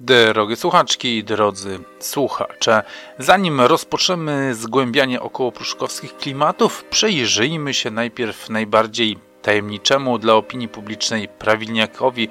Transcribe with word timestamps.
Drogie 0.00 0.56
słuchaczki, 0.56 1.24
drodzy 1.24 1.78
słuchacze, 2.00 2.82
zanim 3.18 3.60
rozpoczniemy 3.60 4.54
zgłębianie 4.54 5.20
okołopruszkowskich 5.20 6.16
klimatów, 6.16 6.84
przejrzyjmy 6.84 7.74
się 7.74 7.90
najpierw 7.90 8.50
najbardziej 8.50 9.18
tajemniczemu 9.42 10.18
dla 10.18 10.34
opinii 10.34 10.68
publicznej 10.68 11.28
prawilniakowi, 11.28 12.28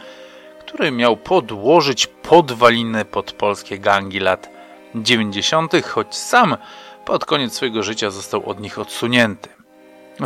który 0.59 0.91
miał 0.91 1.17
podłożyć 1.17 2.07
podwaliny 2.07 3.05
pod 3.05 3.31
polskie 3.31 3.79
gangi 3.79 4.19
lat 4.19 4.49
90., 4.95 5.85
choć 5.85 6.15
sam 6.15 6.57
pod 7.05 7.25
koniec 7.25 7.53
swojego 7.53 7.83
życia 7.83 8.09
został 8.09 8.49
od 8.49 8.59
nich 8.59 8.79
odsunięty. 8.79 9.49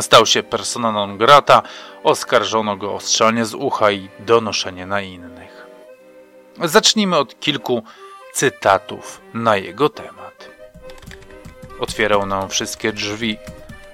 Stał 0.00 0.26
się 0.26 0.42
persona 0.42 0.92
non 0.92 1.18
grata, 1.18 1.62
oskarżono 2.02 2.76
go 2.76 2.94
o 2.94 3.00
strzelanie 3.00 3.44
z 3.44 3.54
ucha 3.54 3.90
i 3.90 4.08
donoszenie 4.18 4.86
na 4.86 5.00
innych. 5.00 5.41
Zacznijmy 6.60 7.16
od 7.16 7.40
kilku 7.40 7.82
cytatów 8.34 9.20
na 9.34 9.56
jego 9.56 9.88
temat. 9.88 10.48
Otwierał 11.80 12.26
nam 12.26 12.48
wszystkie 12.48 12.92
drzwi. 12.92 13.38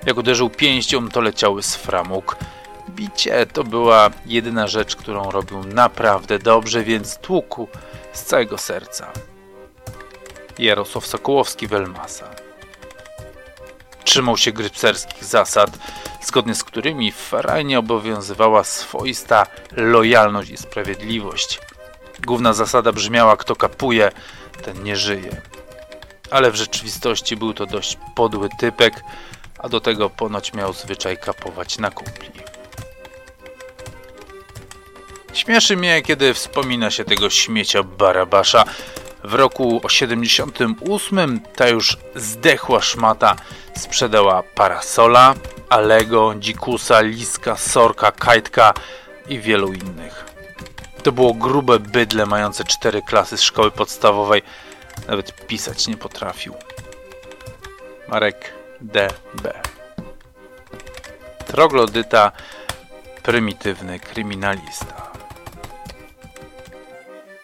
Jak 0.07 0.16
uderzył 0.16 0.51
pięścią, 0.51 1.09
to 1.09 1.21
leciały 1.21 1.63
z 1.63 1.77
framug. 1.77 2.37
Bicie 2.91 3.47
to 3.47 3.65
była 3.65 4.11
jedyna 4.27 4.66
rzecz, 4.69 4.97
którą 4.97 5.30
robił 5.30 5.65
naprawdę 5.65 6.39
dobrze, 6.39 6.83
więc 6.83 7.19
tłukł 7.19 7.69
z 8.13 8.23
całego 8.23 8.59
serca. 8.59 9.13
Jarosław 10.59 11.07
Sokołowski-Welmasa 11.07 12.25
trzymał 14.05 14.37
się 14.37 14.52
grypserskich 14.52 15.25
zasad, 15.25 15.71
zgodnie 16.23 16.55
z 16.55 16.65
którymi 16.65 17.13
w 17.13 17.16
Farajnie 17.16 17.79
obowiązywała 17.79 18.65
swoista 18.65 19.47
lojalność 19.73 20.51
i 20.51 20.57
sprawiedliwość. 20.57 21.61
Główna 22.27 22.53
zasada 22.53 22.93
brzmiała: 22.93 23.37
kto 23.37 23.57
kapuje, 23.57 24.13
ten 24.65 24.83
nie 24.83 24.97
żyje. 24.97 25.43
Ale 26.31 26.51
w 26.51 26.55
rzeczywistości 26.55 27.37
był 27.37 27.55
to 27.55 27.66
dość 27.66 27.99
podły 28.15 28.49
typek, 28.59 29.02
a 29.59 29.69
do 29.69 29.80
tego 29.80 30.10
ponoć 30.10 30.55
miał 30.55 30.73
zwyczaj 30.73 31.19
kapować 31.19 31.79
na 31.79 31.91
kumpli. 31.91 32.30
Śmieszy 35.33 35.77
mnie, 35.77 36.02
kiedy 36.02 36.35
wspomina 36.35 36.91
się 36.91 37.05
tego 37.05 37.30
śmiecia 37.30 37.83
Barabasza. 37.83 38.65
W 39.25 39.35
roku 39.35 39.80
78 39.88 41.41
ta 41.57 41.69
już 41.69 41.97
zdechła 42.15 42.80
szmata 42.80 43.37
sprzedała 43.77 44.43
Parasola, 44.43 45.35
Alego, 45.69 46.35
Dzikusa, 46.38 47.01
Liska, 47.01 47.57
Sorka, 47.57 48.13
Kajtka 48.13 48.75
i 49.29 49.38
wielu 49.38 49.73
innych. 49.73 50.27
To 51.02 51.13
było 51.13 51.35
grube 51.35 51.79
bydle 51.79 52.27
mające 52.27 52.65
cztery 52.65 53.02
klasy 53.02 53.37
z 53.37 53.43
szkoły 53.43 53.71
podstawowej. 53.71 54.43
Nawet 55.09 55.46
pisać 55.46 55.87
nie 55.87 55.96
potrafił. 55.96 56.54
Marek 58.09 58.52
D.B. 58.80 59.63
Troglodyta, 61.46 62.32
prymitywny 63.23 64.00
kryminalista. 64.00 65.10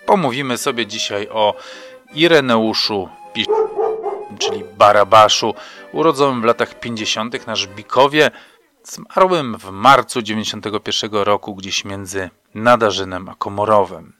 Pomówimy 0.06 0.58
sobie 0.58 0.86
dzisiaj 0.86 1.28
o 1.28 1.55
Ireneuszu 2.14 3.08
Pisz 3.32 3.47
czyli 4.38 4.64
Barabaszu, 4.77 5.55
urodzonym 5.92 6.42
w 6.42 6.44
latach 6.44 6.80
50. 6.80 7.47
na 7.47 7.56
Żbikowie, 7.56 8.30
zmarłym 8.88 9.58
w 9.58 9.70
marcu 9.70 10.22
91 10.22 11.12
roku 11.12 11.54
gdzieś 11.54 11.84
między 11.84 12.30
Nadarzynem 12.54 13.28
a 13.28 13.34
Komorowem. 13.34 14.12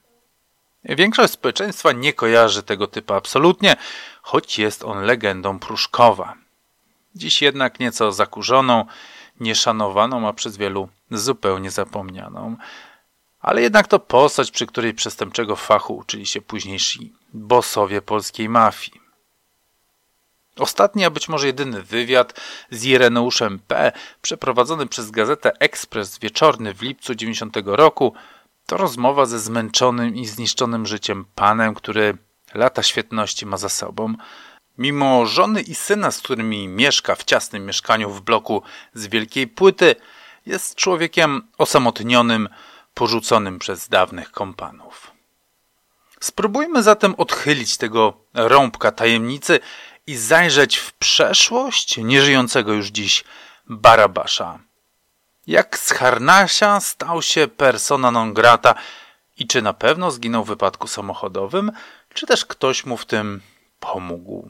Większość 0.85 1.33
społeczeństwa 1.33 1.93
nie 1.93 2.13
kojarzy 2.13 2.63
tego 2.63 2.87
typu 2.87 3.15
absolutnie, 3.15 3.77
choć 4.23 4.59
jest 4.59 4.85
on 4.85 5.03
legendą 5.03 5.59
Pruszkowa. 5.59 6.35
Dziś 7.15 7.43
jednak 7.43 7.81
nieco 7.81 8.13
zakurzoną, 8.13 8.85
nieszanowaną, 9.41 10.29
a 10.29 10.33
przez 10.33 10.57
wielu 10.57 10.89
zupełnie 11.11 11.71
zapomnianą. 11.71 12.57
Ale 13.41 13.63
jednak 13.63 13.87
to 13.89 13.99
postać, 13.99 14.51
przy 14.51 14.67
której 14.67 14.95
przestępczego 14.95 15.57
fachu 15.57 15.97
uczyli 15.97 16.27
się 16.27 16.41
późniejsi 16.41 17.13
bosowie 17.33 18.03
polskiej 18.03 18.49
mafii. 18.49 19.04
Ostatni, 20.59 21.05
a 21.05 21.11
być 21.11 21.29
może 21.29 21.47
jedyny 21.47 21.83
wywiad 21.83 22.41
z 22.71 22.85
Ireneuszem 22.85 23.59
P., 23.59 23.93
przeprowadzony 24.23 24.87
przez 24.87 25.11
gazetę 25.11 25.53
Ekspres 25.59 26.19
wieczorny 26.19 26.75
w 26.75 26.83
lipcu 26.83 27.15
90 27.15 27.57
roku, 27.65 28.15
to 28.67 28.77
rozmowa 28.77 29.27
ze 29.27 29.41
zmęczonym 29.41 30.17
i 30.17 30.27
zniszczonym 30.27 30.87
życiem 30.87 31.25
panem, 31.35 31.75
który 31.75 32.17
lata 32.55 32.83
świetności 32.83 33.47
ma 33.47 33.57
za 33.57 33.69
sobą. 33.69 34.15
Mimo 34.79 35.27
żony 35.27 35.63
i 35.63 35.75
syna, 35.75 36.11
z 36.11 36.19
którymi 36.19 36.69
mieszka 36.69 37.15
w 37.15 37.25
ciasnym 37.25 37.67
mieszkaniu 37.67 38.11
w 38.11 38.21
bloku 38.21 38.63
z 38.95 39.07
wielkiej 39.07 39.47
płyty, 39.47 39.97
jest 40.47 40.75
człowiekiem 40.75 41.43
osamotnionym, 41.59 42.49
porzuconym 42.95 43.59
przez 43.59 43.89
dawnych 43.89 44.31
kompanów. 44.31 45.11
Spróbujmy 46.21 46.83
zatem 46.83 47.15
odchylić 47.15 47.77
tego 47.77 48.17
rąbka 48.35 48.93
tajemnicy 48.93 49.61
i 50.07 50.17
zajrzeć 50.17 50.77
w 50.77 50.93
przeszłość 50.93 51.97
nieżyjącego 51.97 52.73
już 52.73 52.89
dziś 52.89 53.25
Barabasza. 53.67 54.59
Jak 55.47 55.79
z 55.79 55.91
Harnasia 55.91 56.81
stał 56.81 57.23
się 57.23 57.49
persona 57.49 58.11
non 58.11 58.35
grata 58.35 58.75
i 59.37 59.47
czy 59.47 59.63
na 59.63 59.73
pewno 59.73 60.11
zginął 60.11 60.45
w 60.45 60.49
wypadku 60.49 60.89
samochodowym, 60.89 61.73
czy 62.15 62.27
też 62.27 62.47
ktoś 62.47 62.85
mu 62.87 62.97
w 62.97 63.07
tym 63.07 63.41
pomógł. 63.81 64.49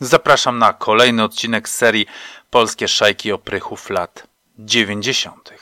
Zapraszam 0.00 0.58
na 0.58 0.72
kolejny 0.72 1.24
odcinek 1.24 1.68
serii 1.68 2.06
Polskie 2.50 2.88
szajki 2.88 3.32
oprychów 3.32 3.90
lat 3.90 4.26
dziewięćdziesiątych. 4.58 5.57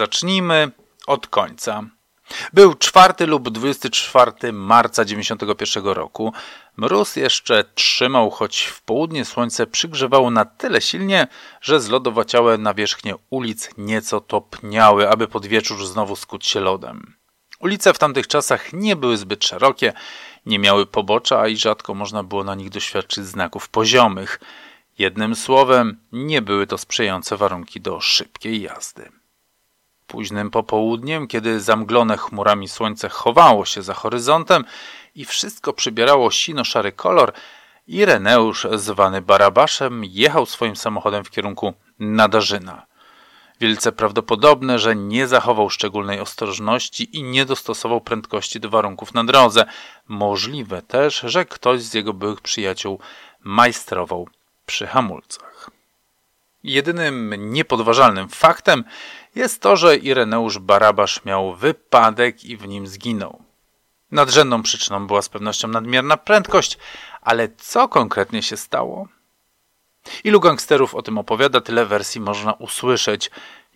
Zacznijmy 0.00 0.70
od 1.06 1.26
końca. 1.26 1.84
Był 2.52 2.74
4 2.74 3.26
lub 3.26 3.50
24 3.50 4.52
marca 4.52 5.04
91 5.04 5.84
roku. 5.84 6.32
Mróz 6.76 7.16
jeszcze 7.16 7.64
trzymał, 7.74 8.30
choć 8.30 8.62
w 8.62 8.82
południe 8.82 9.24
słońce 9.24 9.66
przygrzewało 9.66 10.30
na 10.30 10.44
tyle 10.44 10.80
silnie, 10.80 11.26
że 11.60 11.80
zlodowaciałe 11.80 12.58
nawierzchnie 12.58 13.14
ulic 13.30 13.70
nieco 13.78 14.20
topniały, 14.20 15.08
aby 15.08 15.28
pod 15.28 15.46
wieczór 15.46 15.86
znowu 15.86 16.16
skuć 16.16 16.46
się 16.46 16.60
lodem. 16.60 17.14
Ulice 17.58 17.94
w 17.94 17.98
tamtych 17.98 18.26
czasach 18.26 18.72
nie 18.72 18.96
były 18.96 19.16
zbyt 19.16 19.44
szerokie, 19.44 19.92
nie 20.46 20.58
miały 20.58 20.86
pobocza, 20.86 21.48
i 21.48 21.56
rzadko 21.56 21.94
można 21.94 22.22
było 22.22 22.44
na 22.44 22.54
nich 22.54 22.70
doświadczyć 22.70 23.24
znaków 23.24 23.68
poziomych. 23.68 24.40
Jednym 24.98 25.34
słowem, 25.34 26.00
nie 26.12 26.42
były 26.42 26.66
to 26.66 26.78
sprzyjające 26.78 27.36
warunki 27.36 27.80
do 27.80 28.00
szybkiej 28.00 28.62
jazdy. 28.62 29.19
Późnym 30.10 30.50
popołudniem, 30.50 31.26
kiedy 31.26 31.60
zamglone 31.60 32.16
chmurami 32.16 32.68
słońce 32.68 33.08
chowało 33.08 33.64
się 33.64 33.82
za 33.82 33.94
horyzontem 33.94 34.64
i 35.14 35.24
wszystko 35.24 35.72
przybierało 35.72 36.30
sino-szary 36.30 36.92
kolor, 36.92 37.32
Ireneusz, 37.86 38.66
zwany 38.74 39.22
Barabaszem, 39.22 40.04
jechał 40.04 40.46
swoim 40.46 40.76
samochodem 40.76 41.24
w 41.24 41.30
kierunku 41.30 41.74
Nadarzyna. 41.98 42.86
Wielce 43.60 43.92
prawdopodobne, 43.92 44.78
że 44.78 44.96
nie 44.96 45.26
zachował 45.26 45.70
szczególnej 45.70 46.20
ostrożności 46.20 47.16
i 47.16 47.22
nie 47.22 47.44
dostosował 47.44 48.00
prędkości 48.00 48.60
do 48.60 48.70
warunków 48.70 49.14
na 49.14 49.24
drodze. 49.24 49.64
Możliwe 50.08 50.82
też, 50.82 51.20
że 51.24 51.44
ktoś 51.44 51.82
z 51.82 51.94
jego 51.94 52.12
byłych 52.12 52.40
przyjaciół 52.40 53.00
majstrował 53.40 54.28
przy 54.66 54.86
hamulcach. 54.86 55.70
Jedynym 56.64 57.52
niepodważalnym 57.52 58.28
faktem 58.28 58.84
jest 59.34 59.62
to, 59.62 59.76
że 59.76 59.96
Ireneusz 59.96 60.58
Barabasz 60.58 61.24
miał 61.24 61.54
wypadek 61.54 62.44
i 62.44 62.56
w 62.56 62.68
nim 62.68 62.86
zginął. 62.86 63.42
Nadrzędną 64.10 64.62
przyczyną 64.62 65.06
była 65.06 65.22
z 65.22 65.28
pewnością 65.28 65.68
nadmierna 65.68 66.16
prędkość, 66.16 66.78
ale 67.20 67.48
co 67.58 67.88
konkretnie 67.88 68.42
się 68.42 68.56
stało? 68.56 69.08
Ilu 70.24 70.40
gangsterów 70.40 70.94
o 70.94 71.02
tym 71.02 71.18
opowiada, 71.18 71.60
tyle 71.60 71.86
wersji 71.86 72.20
można 72.20 72.52
usłyszeć. 72.52 73.30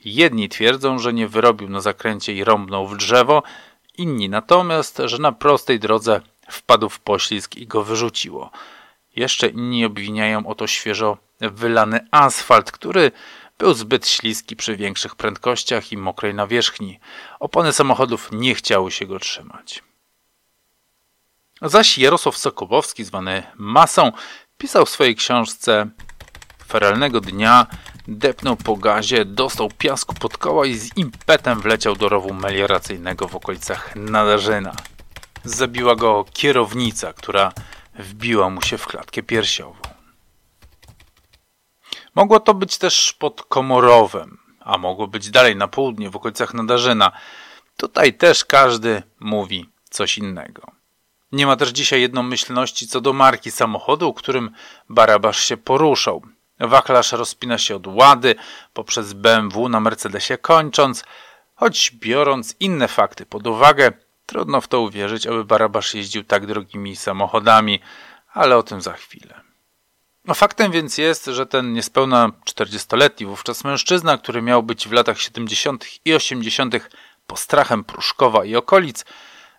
Jedni 0.04 0.48
twierdzą, 0.48 0.98
że 0.98 1.12
nie 1.12 1.28
wyrobił 1.28 1.69
na 1.69 1.81
zakręcie 1.81 2.32
i 2.32 2.44
rąbnął 2.44 2.86
w 2.86 2.96
drzewo, 2.96 3.42
inni 3.98 4.28
natomiast, 4.28 5.02
że 5.04 5.19
na 5.19 5.32
prostej 5.32 5.81
drodze 5.81 6.20
wpadł 6.50 6.88
w 6.88 7.00
poślizg 7.00 7.56
i 7.56 7.66
go 7.66 7.84
wyrzuciło. 7.84 8.50
Jeszcze 9.16 9.48
inni 9.48 9.84
obwiniają 9.84 10.46
o 10.46 10.54
to 10.54 10.66
świeżo 10.66 11.19
wylany 11.40 12.06
asfalt, 12.10 12.72
który 12.72 13.12
był 13.58 13.75
zbyt 13.75 14.08
śliski 14.08 14.56
przy 14.56 14.76
większych 14.76 15.16
prędkościach 15.16 15.92
i 15.92 15.96
mokrej 15.96 16.34
nawierzchni. 16.34 17.00
Opony 17.40 17.72
samochodów 17.72 18.28
nie 18.32 18.54
chciały 18.54 18.90
się 18.90 19.06
go 19.06 19.19
trzymać. 19.19 19.82
Zaś 21.62 21.98
Jarosław 21.98 22.36
Sokołowski, 22.36 23.04
zwany 23.04 23.42
Masą, 23.56 24.12
pisał 24.58 24.86
w 24.86 24.90
swojej 24.90 25.16
książce 25.16 25.90
Feralnego 26.66 27.20
dnia 27.20 27.66
depnął 28.08 28.56
po 28.56 28.76
gazie, 28.76 29.25
dostał 29.25 29.69
piasku 29.78 30.14
pod 30.14 30.38
koła 30.38 30.66
i 30.66 30.75
z 30.75 30.96
impetem 30.96 31.60
wleciał 31.60 31.96
do 31.96 32.08
rowu 32.08 32.34
melioracyjnego 32.34 33.28
w 33.28 33.36
okolicach 33.36 33.96
Nadarzyna. 33.96 34.72
Zabiła 35.44 35.96
go 35.96 36.25
kierownica, 36.32 37.12
która 37.12 37.52
wbiła 37.98 38.50
mu 38.50 38.62
się 38.62 38.78
w 38.78 38.86
klatkę 38.86 39.22
piersiową. 39.22 39.76
Mogło 42.14 42.40
to 42.40 42.55
być 42.55 42.78
też 42.78 43.12
pod 43.12 43.43
Komorowem, 43.43 44.38
a 44.61 44.78
mogło 44.78 45.06
być 45.06 45.31
dalej 45.31 45.56
na 45.56 45.69
południe, 45.69 46.11
w 46.11 46.16
okolicach 46.16 46.55
Nadarzyna. 46.55 47.12
Tutaj 47.76 48.14
też 48.14 48.44
każdy 48.44 49.02
mówi 49.20 49.69
coś 49.90 50.19
innego. 50.19 50.62
Nie 51.32 51.46
ma 51.46 51.56
też 51.56 51.69
dzisiaj 51.69 52.00
jednomyślności 52.00 52.88
co 52.88 53.00
do 53.00 53.12
marki 53.12 53.50
samochodu, 53.50 54.12
którym 54.12 54.50
Barabasz 54.88 55.40
się 55.40 55.56
poruszał. 55.56 56.22
Wachlarz 56.61 57.12
rozpina 57.12 57.58
się 57.58 57.76
od 57.76 57.87
Łady 57.87 58.34
poprzez 58.72 59.12
BMW 59.12 59.69
na 59.69 59.81
Mercedesie 59.81 60.38
kończąc, 60.38 61.05
choć 61.55 61.90
biorąc 61.90 62.56
inne 62.60 62.88
fakty 62.88 63.26
pod 63.26 63.46
uwagę, 63.46 63.93
trudno 64.26 64.60
w 64.60 64.69
to 64.69 64.81
uwierzyć, 64.81 65.26
aby 65.26 65.44
Barabasz 65.44 65.94
jeździł 65.94 66.25
tak 66.25 66.46
drogimi 66.46 66.96
samochodami, 66.96 67.81
ale 68.32 68.56
o 68.56 68.62
tym 68.62 68.81
za 68.81 68.93
chwilę. 68.93 69.44
No 70.25 70.35
faktem 70.35 70.73
więc 70.73 70.99
jest, 70.99 71.25
że 71.25 71.47
ten 71.47 71.73
niespełna 71.73 72.31
40-letni 72.47 73.26
wówczas 73.26 73.65
mężczyzna, 73.65 74.19
który 74.19 74.43
miał 74.43 74.62
być 74.62 74.88
w 74.88 74.93
latach 74.93 75.21
70. 75.21 75.87
i 76.05 76.15
80. 76.15 76.75
postrachem 77.26 77.85
Pruszkowa 77.85 78.44
i 78.44 78.56
okolic, 78.56 79.05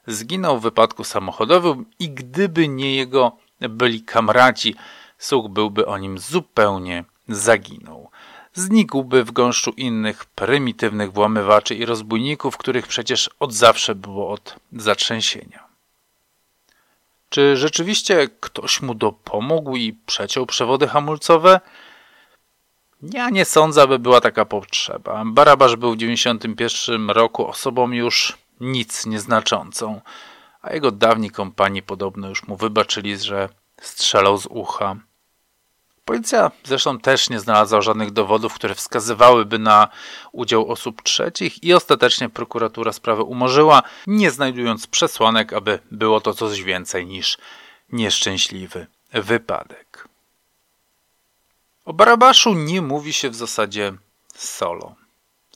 zginął 0.07 0.59
w 0.59 0.63
wypadku 0.63 1.03
samochodowym 1.03 1.85
i 1.99 2.09
gdyby 2.09 2.67
nie 2.67 2.95
jego 2.95 3.37
byli 3.59 4.01
kamraci, 4.01 4.75
słuch 5.17 5.49
byłby 5.49 5.85
o 5.85 5.97
nim 5.97 6.19
zupełnie 6.19 7.03
zaginął. 7.29 8.09
Znikłby 8.53 9.23
w 9.23 9.31
gąszczu 9.31 9.71
innych 9.71 10.25
prymitywnych 10.25 11.13
włamywaczy 11.13 11.75
i 11.75 11.85
rozbójników, 11.85 12.57
których 12.57 12.87
przecież 12.87 13.29
od 13.39 13.53
zawsze 13.53 13.95
było 13.95 14.29
od 14.29 14.55
zatrzęsienia. 14.73 15.64
Czy 17.29 17.57
rzeczywiście 17.57 18.27
ktoś 18.39 18.81
mu 18.81 18.95
dopomógł 18.95 19.75
i 19.75 19.93
przeciął 20.05 20.45
przewody 20.45 20.87
hamulcowe? 20.87 21.59
Ja 23.01 23.29
nie 23.29 23.45
sądzę, 23.45 23.81
aby 23.81 23.99
była 23.99 24.21
taka 24.21 24.45
potrzeba. 24.45 25.23
Barabasz 25.25 25.75
był 25.75 25.91
w 25.93 25.97
91 25.97 27.09
roku 27.09 27.47
osobą 27.47 27.91
już 27.91 28.37
nic 28.59 29.05
nieznaczącą, 29.05 30.01
a 30.61 30.73
jego 30.73 30.91
dawni 30.91 31.31
kompani 31.31 31.81
podobno 31.81 32.29
już 32.29 32.47
mu 32.47 32.55
wybaczyli, 32.55 33.17
że 33.17 33.49
strzelał 33.81 34.37
z 34.37 34.45
ucha. 34.45 34.95
Policja 36.05 36.51
zresztą 36.63 36.99
też 36.99 37.29
nie 37.29 37.39
znalazła 37.39 37.81
żadnych 37.81 38.11
dowodów, 38.11 38.53
które 38.53 38.75
wskazywałyby 38.75 39.59
na 39.59 39.87
udział 40.31 40.71
osób 40.71 41.01
trzecich 41.01 41.63
i 41.63 41.73
ostatecznie 41.73 42.29
prokuratura 42.29 42.93
sprawę 42.93 43.23
umorzyła, 43.23 43.83
nie 44.07 44.31
znajdując 44.31 44.87
przesłanek, 44.87 45.53
aby 45.53 45.79
było 45.91 46.21
to 46.21 46.33
coś 46.33 46.63
więcej 46.63 47.05
niż 47.05 47.37
nieszczęśliwy 47.91 48.87
wypadek. 49.13 50.07
O 51.85 51.93
Barabaszu 51.93 52.53
nie 52.53 52.81
mówi 52.81 53.13
się 53.13 53.29
w 53.29 53.35
zasadzie 53.35 53.93
solo. 54.35 54.95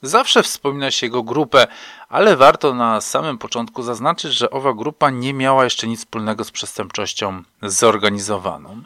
Zawsze 0.02 0.44
wspomina 0.44 0.92
się 0.92 1.06
jego 1.06 1.24
grupę, 1.24 1.68
ale 2.10 2.38
warto 2.38 2.74
na 2.74 3.02
samym 3.02 3.38
początku 3.38 3.84
zaznaczyć, 3.84 4.34
że 4.34 4.50
owa 4.50 4.74
grupa 4.74 5.10
nie 5.10 5.34
miała 5.34 5.64
jeszcze 5.64 5.88
nic 5.88 6.00
wspólnego 6.00 6.44
z 6.44 6.52
przestępczością 6.52 7.44
zorganizowaną. 7.62 8.84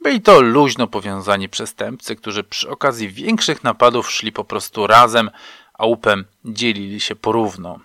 Byli 0.00 0.20
to 0.20 0.40
luźno 0.40 0.86
powiązani 0.86 1.48
przestępcy, 1.48 2.16
którzy 2.16 2.44
przy 2.44 2.70
okazji 2.70 3.08
większych 3.08 3.64
napadów 3.64 4.10
szli 4.10 4.32
po 4.32 4.44
prostu 4.44 4.86
razem, 4.86 5.30
a 5.74 5.86
łupem 5.86 6.24
dzielili 6.44 7.00
się 7.00 7.16
porówno. 7.16 7.80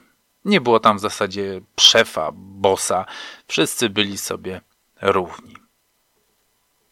Nie 0.45 0.61
było 0.61 0.79
tam 0.79 0.97
w 0.97 1.01
zasadzie 1.01 1.61
szefa, 1.79 2.31
bossa, 2.35 3.05
wszyscy 3.47 3.89
byli 3.89 4.17
sobie 4.17 4.61
równi. 5.01 5.55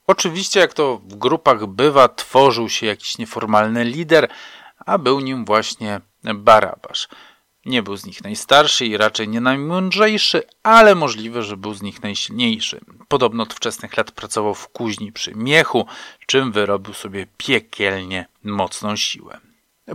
Oczywiście, 0.07 0.59
jak 0.59 0.73
to 0.73 0.97
w 0.97 1.15
grupach 1.15 1.65
bywa, 1.65 2.07
tworzył 2.09 2.69
się 2.69 2.85
jakiś 2.85 3.17
nieformalny 3.17 3.83
lider, 3.83 4.27
a 4.85 4.97
był 4.97 5.19
nim 5.19 5.45
właśnie 5.45 6.01
Barabasz. 6.23 7.07
Nie 7.65 7.83
był 7.83 7.97
z 7.97 8.05
nich 8.05 8.23
najstarszy 8.23 8.85
i 8.85 8.97
raczej 8.97 9.27
nie 9.27 9.41
najmądrzejszy, 9.41 10.43
ale 10.63 10.95
możliwe, 10.95 11.43
że 11.43 11.57
był 11.57 11.73
z 11.73 11.81
nich 11.81 12.03
najsilniejszy. 12.03 12.81
Podobno 13.07 13.43
od 13.43 13.53
wczesnych 13.53 13.97
lat 13.97 14.11
pracował 14.11 14.53
w 14.53 14.67
kuźni 14.67 15.11
przy 15.11 15.35
miechu, 15.35 15.85
czym 16.25 16.51
wyrobił 16.51 16.93
sobie 16.93 17.27
piekielnie 17.37 18.27
mocną 18.43 18.95
siłę. 18.95 19.39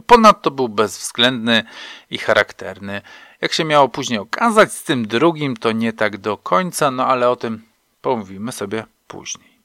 Ponadto 0.06 0.50
był 0.50 0.68
bezwzględny 0.68 1.64
i 2.10 2.18
charakterny. 2.18 3.02
Jak 3.40 3.52
się 3.52 3.64
miało 3.64 3.88
później 3.88 4.18
okazać, 4.18 4.72
z 4.72 4.82
tym 4.82 5.06
drugim 5.06 5.56
to 5.56 5.72
nie 5.72 5.92
tak 5.92 6.16
do 6.16 6.36
końca, 6.36 6.90
no 6.90 7.06
ale 7.06 7.30
o 7.30 7.36
tym 7.36 7.62
pomówimy 8.00 8.52
sobie 8.52 8.84
później. 9.06 9.58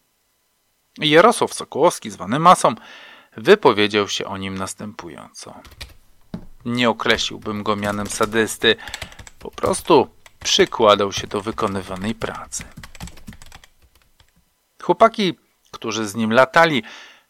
Jarosław 0.97 1.53
Sokołowski, 1.53 2.09
zwany 2.09 2.39
Masą, 2.39 2.75
wypowiedział 3.37 4.09
się 4.09 4.25
o 4.25 4.37
nim 4.37 4.57
następująco. 4.57 5.53
Nie 6.65 6.89
określiłbym 6.89 7.63
go 7.63 7.75
mianem 7.75 8.07
sadysty, 8.07 8.75
po 9.39 9.51
prostu 9.51 10.07
przykładał 10.43 11.11
się 11.11 11.27
do 11.27 11.41
wykonywanej 11.41 12.15
pracy. 12.15 12.63
Chłopaki, 14.81 15.37
którzy 15.71 16.07
z 16.07 16.15
nim 16.15 16.31
latali, 16.31 16.83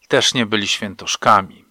też 0.07 0.33
nie 0.33 0.45
byli 0.45 0.67
świętoszkami. 0.67 1.65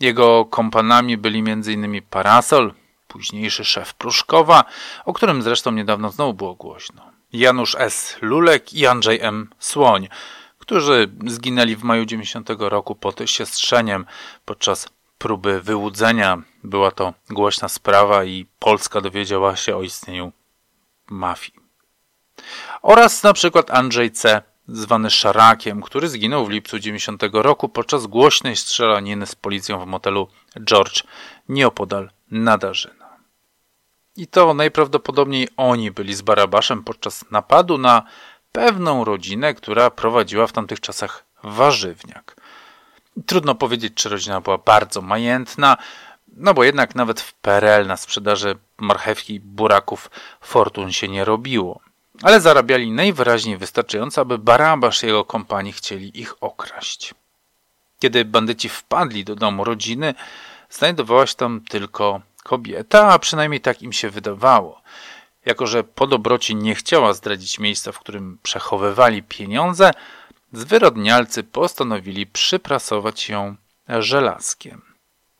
Jego 0.00 0.44
kompanami 0.44 1.16
byli 1.16 1.38
m.in. 1.38 2.02
Parasol, 2.10 2.74
późniejszy 3.08 3.64
szef 3.64 3.94
Pruszkowa, 3.94 4.64
o 5.04 5.12
którym 5.12 5.42
zresztą 5.42 5.70
niedawno 5.70 6.10
znowu 6.10 6.34
było 6.34 6.54
głośno, 6.54 7.10
Janusz 7.32 7.76
S. 7.78 8.16
Lulek 8.20 8.74
i 8.74 8.86
Andrzej 8.86 9.20
M. 9.20 9.50
Słoń, 9.58 10.08
którzy 10.58 11.10
zginęli 11.26 11.76
w 11.76 11.82
maju 11.82 12.04
90 12.04 12.48
roku 12.58 12.94
pod 12.94 13.20
siestrzeniem 13.26 14.06
podczas 14.44 14.88
próby 15.18 15.60
wyłudzenia. 15.60 16.42
Była 16.66 16.90
to 16.90 17.14
głośna 17.30 17.68
sprawa 17.68 18.24
i 18.24 18.46
Polska 18.58 19.00
dowiedziała 19.00 19.56
się 19.56 19.76
o 19.76 19.82
istnieniu 19.82 20.32
mafii. 21.10 21.60
Oraz 22.82 23.22
na 23.22 23.32
przykład 23.32 23.70
Andrzej 23.70 24.10
C., 24.10 24.42
zwany 24.68 25.10
Szarakiem, 25.10 25.82
który 25.82 26.08
zginął 26.08 26.46
w 26.46 26.50
lipcu 26.50 26.78
90 26.78 27.22
roku 27.32 27.68
podczas 27.68 28.06
głośnej 28.06 28.56
strzelaniny 28.56 29.26
z 29.26 29.34
policją 29.34 29.80
w 29.80 29.86
motelu 29.86 30.28
George 30.64 31.02
nieopodal 31.48 32.10
Nadarzyna. 32.30 33.06
I 34.16 34.26
to 34.26 34.54
najprawdopodobniej 34.54 35.48
oni 35.56 35.90
byli 35.90 36.14
z 36.14 36.22
Barabaszem 36.22 36.84
podczas 36.84 37.30
napadu 37.30 37.78
na 37.78 38.02
pewną 38.52 39.04
rodzinę, 39.04 39.54
która 39.54 39.90
prowadziła 39.90 40.46
w 40.46 40.52
tamtych 40.52 40.80
czasach 40.80 41.24
warzywniak. 41.42 42.36
Trudno 43.26 43.54
powiedzieć, 43.54 43.94
czy 43.94 44.08
rodzina 44.08 44.40
była 44.40 44.58
bardzo 44.58 45.02
majętna, 45.02 45.76
no 46.36 46.54
bo 46.54 46.64
jednak 46.64 46.94
nawet 46.94 47.20
w 47.20 47.34
PRL 47.34 47.86
na 47.86 47.96
sprzedaży 47.96 48.56
marchewki 48.78 49.34
i 49.34 49.40
buraków 49.40 50.10
fortun 50.40 50.92
się 50.92 51.08
nie 51.08 51.24
robiło. 51.24 51.80
Ale 52.22 52.40
zarabiali 52.40 52.90
najwyraźniej 52.90 53.56
wystarczająco, 53.56 54.20
aby 54.20 54.38
Barabasz 54.38 55.02
i 55.02 55.06
jego 55.06 55.24
kompanii 55.24 55.72
chcieli 55.72 56.20
ich 56.20 56.34
okraść. 56.40 57.14
Kiedy 57.98 58.24
bandyci 58.24 58.68
wpadli 58.68 59.24
do 59.24 59.34
domu 59.34 59.64
rodziny, 59.64 60.14
znajdowała 60.70 61.26
się 61.26 61.34
tam 61.34 61.60
tylko 61.60 62.20
kobieta, 62.44 63.08
a 63.08 63.18
przynajmniej 63.18 63.60
tak 63.60 63.82
im 63.82 63.92
się 63.92 64.10
wydawało. 64.10 64.82
Jako, 65.46 65.66
że 65.66 65.84
po 65.84 66.06
dobroci 66.06 66.56
nie 66.56 66.74
chciała 66.74 67.12
zdradzić 67.12 67.58
miejsca, 67.58 67.92
w 67.92 67.98
którym 67.98 68.38
przechowywali 68.42 69.22
pieniądze, 69.22 69.90
zwyrodnialcy 70.52 71.42
postanowili 71.44 72.26
przyprasować 72.26 73.28
ją 73.28 73.56
żelazkiem. 73.88 74.85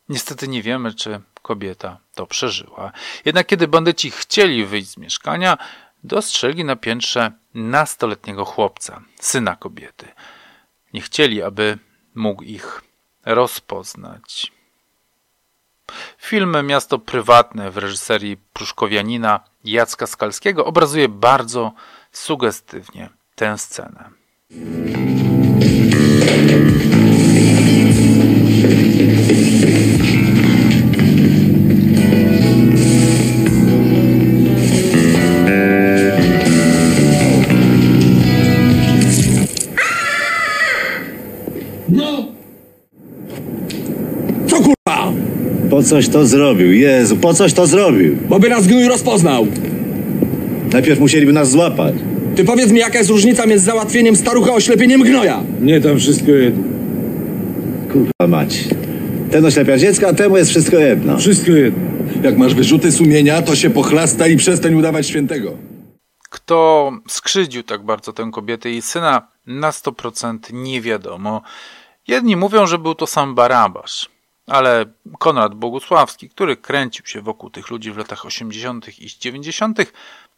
Niestety 0.08 0.48
nie 0.48 0.62
wiemy, 0.62 0.94
czy 0.94 1.20
kobieta 1.42 1.98
to 2.14 2.26
przeżyła. 2.26 2.92
Jednak 3.24 3.46
kiedy 3.46 3.68
bandyci 3.68 4.10
chcieli 4.10 4.66
wyjść 4.66 4.90
z 4.90 4.96
mieszkania, 4.96 5.58
dostrzegli 6.04 6.64
na 6.64 6.76
piętrze 6.76 7.32
nastoletniego 7.54 8.44
chłopca, 8.44 9.02
syna 9.20 9.56
kobiety. 9.56 10.08
Nie 10.92 11.00
chcieli, 11.00 11.42
aby 11.42 11.78
mógł 12.14 12.42
ich 12.42 12.82
rozpoznać. 13.24 14.52
Film 16.18 16.66
Miasto 16.66 16.98
Prywatne 16.98 17.70
w 17.70 17.76
reżyserii 17.76 18.36
pruszkowianina 18.52 19.40
Jacka 19.64 20.06
Skalskiego 20.06 20.64
obrazuje 20.64 21.08
bardzo 21.08 21.72
sugestywnie 22.12 23.08
tę 23.34 23.58
scenę. 23.58 24.10
Po 45.76 45.82
coś 45.82 46.08
to 46.08 46.26
zrobił, 46.26 46.72
Jezu, 46.72 47.16
po 47.16 47.34
coś 47.34 47.52
to 47.52 47.66
zrobił? 47.66 48.16
Bo 48.28 48.38
by 48.38 48.48
nas 48.48 48.66
gnój 48.66 48.88
rozpoznał. 48.88 49.46
Najpierw 50.72 51.00
musieliby 51.00 51.32
nas 51.32 51.50
złapać. 51.50 51.94
Ty 52.36 52.44
powiedz 52.44 52.70
mi, 52.70 52.78
jaka 52.78 52.98
jest 52.98 53.10
różnica 53.10 53.46
między 53.46 53.64
załatwieniem 53.64 54.16
starucha 54.16 54.52
a 54.52 54.54
oślepieniem 54.54 55.02
gnoja? 55.02 55.42
Nie, 55.60 55.80
tam 55.80 55.98
wszystko 55.98 56.30
jedno. 56.30 56.64
Kurwa 57.92 58.26
mać. 58.28 58.64
Ten 59.30 59.44
oślepia 59.44 59.78
dziecka, 59.78 60.08
a 60.08 60.12
temu 60.12 60.36
jest 60.36 60.50
wszystko 60.50 60.78
jedno. 60.78 61.18
Wszystko 61.18 61.50
jedno. 61.50 61.82
Jak 62.22 62.38
masz 62.38 62.54
wyrzuty 62.54 62.92
sumienia, 62.92 63.42
to 63.42 63.56
się 63.56 63.70
pochlasta 63.70 64.26
i 64.26 64.36
przestań 64.36 64.74
udawać 64.74 65.06
świętego. 65.06 65.56
Kto 66.30 66.92
skrzydził 67.08 67.62
tak 67.62 67.84
bardzo 67.84 68.12
tę 68.12 68.30
kobietę 68.32 68.70
i 68.70 68.82
syna, 68.82 69.28
na 69.46 69.70
100% 69.70 70.38
nie 70.52 70.80
wiadomo. 70.80 71.42
Jedni 72.08 72.36
mówią, 72.36 72.66
że 72.66 72.78
był 72.78 72.94
to 72.94 73.06
sam 73.06 73.34
Barabasz, 73.34 74.15
ale 74.46 74.84
Konrad 75.18 75.54
Bogusławski, 75.54 76.28
który 76.28 76.56
kręcił 76.56 77.06
się 77.06 77.20
wokół 77.20 77.50
tych 77.50 77.70
ludzi 77.70 77.92
w 77.92 77.96
latach 77.96 78.26
80. 78.26 78.98
i 78.98 79.08
90., 79.18 79.78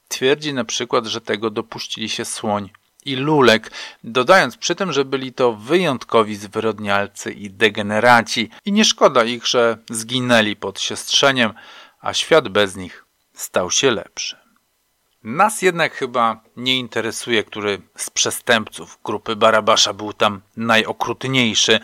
twierdzi 0.09 0.55
na 0.55 0.65
przykład, 0.65 1.07
że 1.07 1.21
tego 1.21 1.51
dopuścili 1.51 2.09
się 2.09 2.25
słoń 2.25 2.71
i 3.05 3.17
lulek, 3.17 3.71
dodając 4.05 4.57
przy 4.57 4.75
tym, 4.75 4.93
że 4.93 5.05
byli 5.05 5.33
to 5.33 5.53
wyjątkowi 5.53 6.37
zwyrodnialcy 6.37 7.33
i 7.33 7.51
degeneraci 7.51 8.51
i 8.65 8.73
nie 8.73 8.85
szkoda 8.85 9.25
ich, 9.25 9.47
że 9.47 9.79
zginęli 9.91 10.57
pod 10.57 10.81
siostrzeniem, 10.81 11.53
a 12.01 12.15
świat 12.15 12.49
bez 12.49 12.77
nich 12.77 13.05
stał 13.35 13.71
się 13.71 13.91
lepszy. 13.91 14.38
Nas 15.25 15.63
jednak 15.63 15.95
chyba 15.95 16.41
nie 16.57 16.79
interesuje, 16.79 17.45
który 17.45 17.83
z 17.97 18.11
przestępców 18.11 18.99
grupy 19.05 19.37
Barabasza 19.37 19.93
był 19.93 20.13
tam 20.13 20.41
najokrutniejszy. 20.57 21.81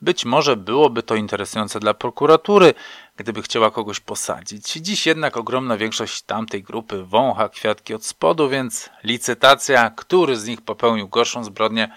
Być 0.00 0.24
może 0.24 0.56
byłoby 0.56 1.02
to 1.02 1.14
interesujące 1.14 1.80
dla 1.80 1.94
prokuratury, 1.94 2.74
gdyby 3.16 3.42
chciała 3.42 3.70
kogoś 3.70 4.00
posadzić. 4.00 4.72
Dziś 4.72 5.06
jednak 5.06 5.36
ogromna 5.36 5.76
większość 5.76 6.22
tamtej 6.22 6.62
grupy 6.62 7.04
wącha 7.04 7.48
kwiatki 7.48 7.94
od 7.94 8.06
spodu, 8.06 8.48
więc 8.48 8.90
licytacja, 9.04 9.90
który 9.90 10.36
z 10.36 10.46
nich 10.46 10.60
popełnił 10.60 11.08
gorszą 11.08 11.44
zbrodnię, 11.44 11.88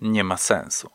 nie 0.00 0.24
ma 0.24 0.36
sensu. 0.36 0.90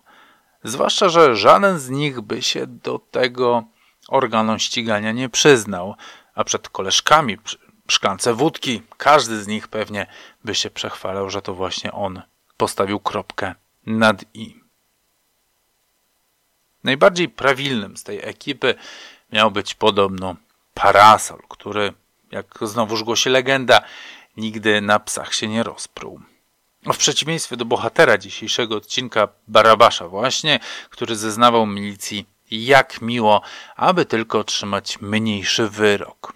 Zwłaszcza, 0.63 1.09
że 1.09 1.35
żaden 1.35 1.79
z 1.79 1.89
nich 1.89 2.21
by 2.21 2.41
się 2.41 2.67
do 2.67 2.99
tego 2.99 3.63
organom 4.07 4.59
ścigania 4.59 5.11
nie 5.11 5.29
przyznał, 5.29 5.95
a 6.35 6.43
przed 6.43 6.69
koleżkami 6.69 7.37
szklance 7.87 8.33
wódki 8.33 8.81
każdy 8.97 9.43
z 9.43 9.47
nich 9.47 9.67
pewnie 9.67 10.07
by 10.43 10.55
się 10.55 10.69
przechwalał, 10.69 11.29
że 11.29 11.41
to 11.41 11.53
właśnie 11.53 11.91
on 11.91 12.21
postawił 12.57 12.99
kropkę 12.99 13.55
nad 13.85 14.25
i. 14.33 14.63
Najbardziej 16.83 17.29
prawilnym 17.29 17.97
z 17.97 18.03
tej 18.03 18.19
ekipy 18.23 18.75
miał 19.31 19.51
być 19.51 19.73
podobno 19.73 20.35
parasol, 20.73 21.39
który, 21.49 21.93
jak 22.31 22.45
znowuż 22.61 23.03
głosi 23.03 23.29
legenda, 23.29 23.81
nigdy 24.37 24.81
na 24.81 24.99
psach 24.99 25.33
się 25.33 25.47
nie 25.47 25.63
rozpruł. 25.63 26.21
W 26.93 26.97
przeciwieństwie 26.97 27.57
do 27.57 27.65
bohatera 27.65 28.17
dzisiejszego 28.17 28.75
odcinka 28.75 29.27
Barabasza 29.47 30.07
właśnie, 30.07 30.59
który 30.89 31.15
zeznawał 31.15 31.65
milicji 31.65 32.25
jak 32.51 33.01
miło, 33.01 33.41
aby 33.75 34.05
tylko 34.05 34.39
otrzymać 34.39 35.01
mniejszy 35.01 35.69
wyrok. 35.69 36.33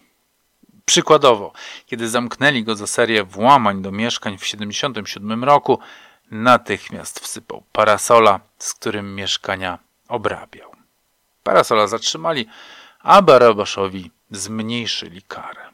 Przykładowo, 0.87 1.53
kiedy 1.85 2.09
zamknęli 2.09 2.63
go 2.63 2.75
za 2.75 2.87
serię 2.87 3.23
włamań 3.23 3.81
do 3.81 3.91
mieszkań 3.91 4.37
w 4.37 4.41
1977 4.41 5.43
roku, 5.43 5.79
natychmiast 6.31 7.19
wsypał 7.19 7.63
parasola, 7.71 8.39
z 8.57 8.73
którym 8.73 9.15
mieszkania 9.15 9.79
obrabiał. 10.07 10.71
Parasola 11.43 11.87
zatrzymali, 11.87 12.47
a 12.99 13.21
Barabaszowi 13.21 14.11
zmniejszyli 14.31 15.21
karę. 15.21 15.69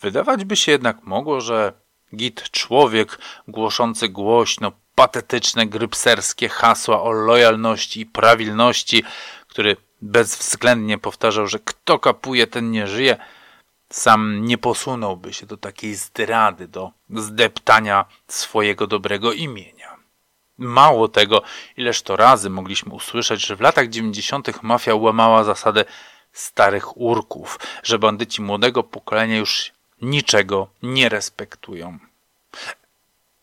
Wydawać 0.00 0.44
by 0.44 0.56
się 0.56 0.72
jednak 0.72 1.02
mogło, 1.02 1.40
że 1.40 1.72
git 2.14 2.50
człowiek 2.50 3.18
głoszący 3.48 4.08
głośno 4.08 4.72
patetyczne 4.94 5.66
grypserskie 5.66 6.48
hasła 6.48 7.02
o 7.02 7.12
lojalności 7.12 8.00
i 8.00 8.06
prawilności, 8.06 9.04
który 9.48 9.76
bezwzględnie 10.06 10.98
powtarzał, 10.98 11.46
że 11.46 11.58
kto 11.58 11.98
kapuje, 11.98 12.46
ten 12.46 12.70
nie 12.70 12.86
żyje, 12.86 13.16
sam 13.90 14.44
nie 14.44 14.58
posunąłby 14.58 15.32
się 15.32 15.46
do 15.46 15.56
takiej 15.56 15.94
zdrady, 15.94 16.68
do 16.68 16.90
zdeptania 17.10 18.04
swojego 18.28 18.86
dobrego 18.86 19.32
imienia. 19.32 19.96
Mało 20.58 21.08
tego, 21.08 21.42
ileż 21.76 22.02
to 22.02 22.16
razy 22.16 22.50
mogliśmy 22.50 22.94
usłyszeć, 22.94 23.46
że 23.46 23.56
w 23.56 23.60
latach 23.60 23.88
dziewięćdziesiątych 23.88 24.62
mafia 24.62 24.94
łamała 24.94 25.44
zasadę 25.44 25.84
starych 26.32 26.96
urków, 26.96 27.58
że 27.82 27.98
bandyci 27.98 28.42
młodego 28.42 28.82
pokolenia 28.82 29.36
już 29.36 29.72
niczego 30.02 30.68
nie 30.82 31.08
respektują. 31.08 31.98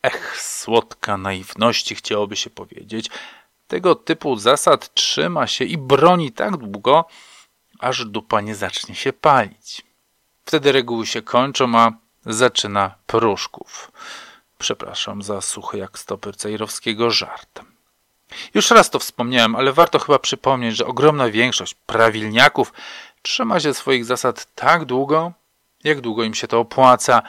Ech, 0.04 0.42
słodka 0.42 1.18
naiwności 1.18 1.96
chciałoby 1.96 2.36
się 2.36 2.50
powiedzieć. 2.50 3.10
Tego 3.74 3.96
typu 3.96 4.36
zasad 4.36 4.94
trzyma 4.94 5.48
się 5.48 5.66
i 5.66 5.78
broni 5.78 6.32
tak 6.32 6.58
długo, 6.58 7.06
aż 7.80 8.06
dupa 8.06 8.42
nie 8.42 8.56
zacznie 8.56 8.96
się 8.96 9.14
palić. 9.14 9.82
Wtedy 10.46 10.72
reguły 10.72 11.06
się 11.06 11.22
kończą, 11.22 11.78
a 11.80 11.92
zaczyna 12.26 12.96
pruszków. 13.08 13.92
Przepraszam 14.60 15.22
za 15.22 15.42
suchy 15.42 15.78
jak 15.78 16.00
stoper 16.00 16.38
Cejrowskiego 16.38 17.12
żart. 17.12 17.62
Już 18.54 18.72
raz 18.72 18.90
to 18.90 19.00
wspomniałem, 19.00 19.56
ale 19.56 19.74
warto 19.74 20.00
chyba 20.00 20.20
przypomnieć, 20.20 20.76
że 20.76 20.86
ogromna 20.86 21.30
większość 21.30 21.74
prawilniaków 21.74 22.74
trzyma 23.22 23.60
się 23.60 23.74
swoich 23.74 24.06
zasad 24.06 24.56
tak 24.56 24.86
długo, 24.86 25.32
jak 25.84 26.02
długo 26.02 26.24
im 26.24 26.34
się 26.34 26.48
to 26.48 26.60
opłaca 26.60 27.22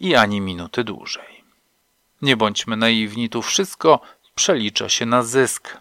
i 0.00 0.14
ani 0.14 0.40
minuty 0.40 0.84
dłużej. 0.84 1.44
Nie 2.22 2.36
bądźmy 2.36 2.76
naiwni, 2.76 3.28
tu 3.28 3.42
wszystko 3.42 4.00
przelicza 4.38 4.88
się 4.88 5.06
na 5.06 5.22
zysk. 5.22 5.78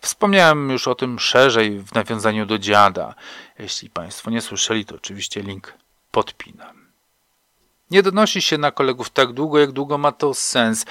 Wspomniałem 0.00 0.70
już 0.70 0.88
o 0.88 0.94
tym 0.94 1.18
szerzej 1.18 1.78
w 1.78 1.94
nawiązaniu 1.94 2.46
do 2.46 2.58
dziada. 2.58 3.14
Jeśli 3.58 3.90
Państwo 3.90 4.30
nie 4.30 4.40
słyszeli, 4.40 4.84
to 4.84 4.94
oczywiście 4.94 5.42
link 5.42 5.74
podpinam. 6.10 6.86
Nie 7.90 8.02
donosi 8.02 8.42
się 8.42 8.58
na 8.58 8.70
kolegów 8.70 9.10
tak 9.10 9.32
długo, 9.32 9.58
jak 9.58 9.72
długo 9.72 9.98
ma 9.98 10.12
to 10.12 10.34
sens. 10.34 10.84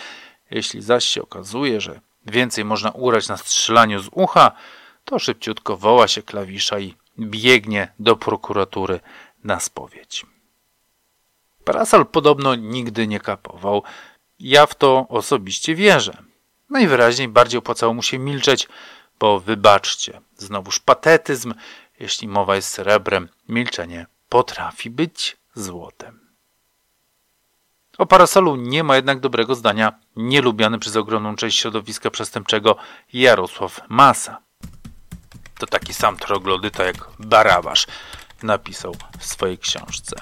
Jeśli 0.52 0.82
zaś 0.82 1.06
się 1.06 1.22
okazuje, 1.22 1.82
że 1.82 2.00
więcej 2.26 2.66
można 2.66 2.92
urać 2.92 3.28
na 3.28 3.38
strzelaniu 3.38 4.00
z 4.00 4.10
ucha, 4.12 4.52
to 5.06 5.20
szybciutko 5.20 5.78
woła 5.78 6.08
się 6.08 6.22
klawisza 6.22 6.80
i 6.80 6.96
biegnie 7.20 7.94
do 8.00 8.16
prokuratury 8.16 9.00
na 9.44 9.60
spowiedź. 9.60 10.26
Parasol 11.66 12.06
podobno 12.06 12.56
nigdy 12.56 13.08
nie 13.08 13.20
kapował. 13.20 13.84
Ja 14.40 14.66
w 14.66 14.76
to 14.76 15.06
osobiście 15.10 15.76
wierzę. 15.76 16.31
Najwyraźniej 16.72 17.28
bardziej 17.28 17.58
opłacało 17.58 17.94
mu 17.94 18.04
się 18.04 18.20
milczeć, 18.20 18.68
bo 19.20 19.40
wybaczcie, 19.40 20.22
znowuż 20.38 20.80
patetyzm, 20.80 21.54
jeśli 22.00 22.28
mowa 22.28 22.56
jest 22.56 22.70
srebrem, 22.70 23.30
milczenie 23.50 24.06
potrafi 24.30 24.90
być 24.90 25.38
złotem. 25.56 26.20
O 27.98 28.06
parasolu 28.06 28.56
nie 28.56 28.84
ma 28.84 28.96
jednak 28.96 29.20
dobrego 29.20 29.56
zdania 29.56 29.94
nielubiany 30.16 30.80
przez 30.80 30.96
ogromną 30.96 31.36
część 31.36 31.60
środowiska 31.60 32.12
przestępczego 32.12 32.76
Jarosław 33.14 33.82
Masa. 33.90 34.42
To 35.58 35.68
taki 35.68 35.94
sam 35.94 36.18
troglodyta 36.18 36.84
jak 36.84 37.10
Barabasz 37.20 37.88
napisał 38.44 38.96
w 39.20 39.26
swojej 39.26 39.58
książce. 39.58 40.16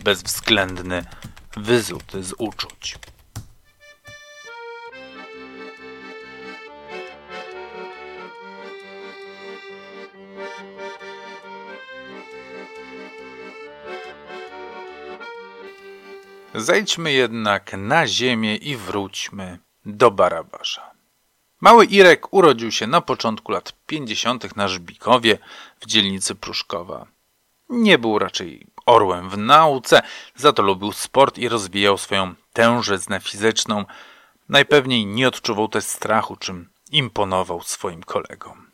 Bezwzględny, 0.00 1.04
wyzuty 1.56 2.22
z 2.22 2.34
uczuć. 2.38 2.98
Zejdźmy 16.54 17.12
jednak 17.12 17.72
na 17.72 18.06
ziemię 18.06 18.56
i 18.56 18.76
wróćmy 18.76 19.58
do 19.86 20.10
Barabasza. 20.10 20.90
Mały 21.60 21.84
Irek 21.84 22.32
urodził 22.32 22.72
się 22.72 22.86
na 22.86 23.00
początku 23.00 23.52
lat 23.52 23.72
50. 23.86 24.56
na 24.56 24.68
Żbikowie 24.68 25.38
w 25.80 25.86
dzielnicy 25.86 26.34
Pruszkowa. 26.34 27.06
Nie 27.68 27.98
był 27.98 28.18
raczej 28.18 28.66
orłem 28.86 29.30
w 29.30 29.38
nauce, 29.38 30.02
za 30.36 30.52
to 30.52 30.62
lubił 30.62 30.92
sport 30.92 31.38
i 31.38 31.48
rozwijał 31.48 31.98
swoją 31.98 32.34
tężyznę 32.52 33.20
fizyczną. 33.20 33.84
Najpewniej 34.48 35.06
nie 35.06 35.28
odczuwał 35.28 35.68
też 35.68 35.84
strachu, 35.84 36.36
czym 36.36 36.68
imponował 36.90 37.62
swoim 37.62 38.02
kolegom. 38.02 38.70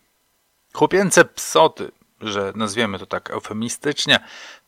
Chłopięce 0.72 1.24
psoty, 1.24 1.90
że 2.20 2.52
nazwiemy 2.56 2.98
to 2.98 3.06
tak 3.06 3.30
eufemistycznie, 3.30 4.20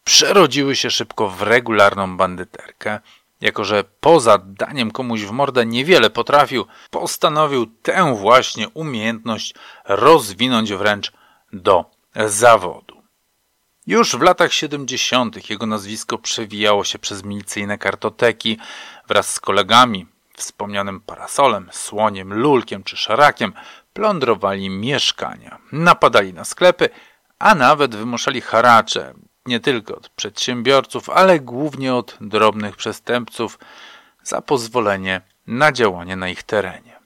przerodziły 0.05 0.77
się 0.77 0.91
szybko 0.91 1.29
w 1.29 1.43
regularną 1.43 2.17
bandyterkę. 2.17 3.01
Jako, 3.41 3.65
że 3.65 3.85
poza 4.01 4.39
daniem 4.39 4.91
komuś 4.91 5.21
w 5.21 5.31
mordę 5.31 5.67
niewiele 5.67 6.11
potrafił, 6.11 6.67
postanowił 6.91 7.67
tę 7.67 8.17
właśnie 8.17 8.69
umiejętność 8.69 9.55
rozwinąć 9.85 10.73
wręcz 10.73 11.13
do 11.53 11.85
zawodu. 12.27 13.03
Już 13.87 14.17
w 14.17 14.21
latach 14.21 14.53
70. 14.53 15.51
jego 15.51 15.67
nazwisko 15.67 16.19
przewijało 16.19 16.85
się 16.85 16.99
przez 16.99 17.25
milicyjne 17.25 17.79
kartoteki 17.79 18.59
wraz 19.09 19.33
z 19.33 19.41
kolegami, 19.41 20.07
wspomnianym 20.37 21.01
parasolem, 21.01 21.69
słoniem, 21.73 22.35
lulkiem 22.35 22.85
czy 22.85 22.97
szarakiem, 22.97 23.53
plądrowali 23.93 24.71
mieszkania, 24.71 25.59
napadali 25.73 26.35
na 26.35 26.45
sklepy, 26.45 26.89
a 27.41 27.55
nawet 27.55 27.97
wymuszali 27.97 28.41
haracze, 28.41 29.15
nie 29.47 29.61
tylko 29.61 29.97
od 29.97 30.09
przedsiębiorców, 30.09 31.11
ale 31.11 31.41
głównie 31.41 31.95
od 31.95 32.17
drobnych 32.21 32.77
przestępców 32.77 33.59
za 34.23 34.43
pozwolenie 34.43 35.21
na 35.47 35.73
działanie 35.73 36.17
na 36.17 36.29
ich 36.29 36.43
terenie. 36.43 37.01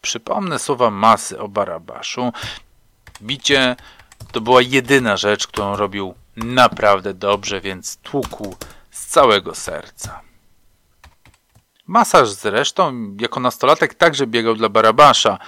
Przypomnę 0.00 0.58
słowa 0.58 0.90
masy 0.90 1.38
o 1.38 1.48
Barabaszu. 1.48 2.32
Bicie 3.22 3.76
to 4.32 4.40
była 4.40 4.62
jedyna 4.62 5.16
rzecz, 5.16 5.46
którą 5.46 5.76
robił 5.76 6.14
naprawdę 6.36 7.14
dobrze, 7.14 7.60
więc 7.60 7.96
tłukł 7.96 8.56
z 8.90 9.06
całego 9.06 9.54
serca. 9.54 10.20
Masaż 11.86 12.30
zresztą 12.30 13.16
jako 13.20 13.40
nastolatek 13.40 13.94
także 13.94 14.26
biegał 14.26 14.54
dla 14.54 14.68
Barabasza. 14.68 15.38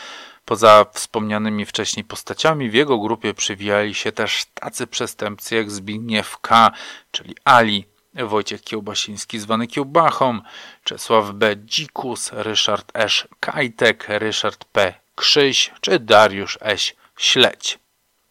Poza 0.48 0.86
wspomnianymi 0.92 1.66
wcześniej 1.66 2.04
postaciami 2.04 2.70
w 2.70 2.74
jego 2.74 2.98
grupie 2.98 3.34
przywijali 3.34 3.94
się 3.94 4.12
też 4.12 4.44
tacy 4.54 4.86
przestępcy 4.86 5.56
jak 5.56 5.70
Zbigniew 5.70 6.38
K., 6.38 6.70
czyli 7.10 7.36
Ali, 7.44 7.84
Wojciech 8.14 8.62
Kiełbasiński 8.62 9.38
zwany 9.38 9.66
Kiełbachą, 9.66 10.40
Czesław 10.84 11.30
B. 11.30 11.56
Dzikus, 11.56 12.30
Ryszard 12.32 12.90
Esz 12.94 13.28
Kajtek, 13.40 14.06
Ryszard 14.08 14.64
P. 14.64 14.94
Krzyś 15.14 15.72
czy 15.80 15.98
Dariusz 15.98 16.58
Eś 16.60 16.96
Śledź. 17.18 17.78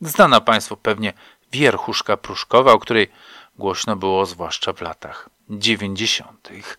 Znana 0.02 0.42
Państwu 0.42 0.78
pewnie 0.78 1.14
wierchuszka 1.52 2.18
pruszkowa, 2.18 2.74
o 2.74 2.80
której 2.80 3.12
głośno 3.58 3.96
było 3.96 4.26
zwłaszcza 4.26 4.74
w 4.74 4.82
latach 4.82 5.30
dziewięćdziesiątych. 5.50 6.78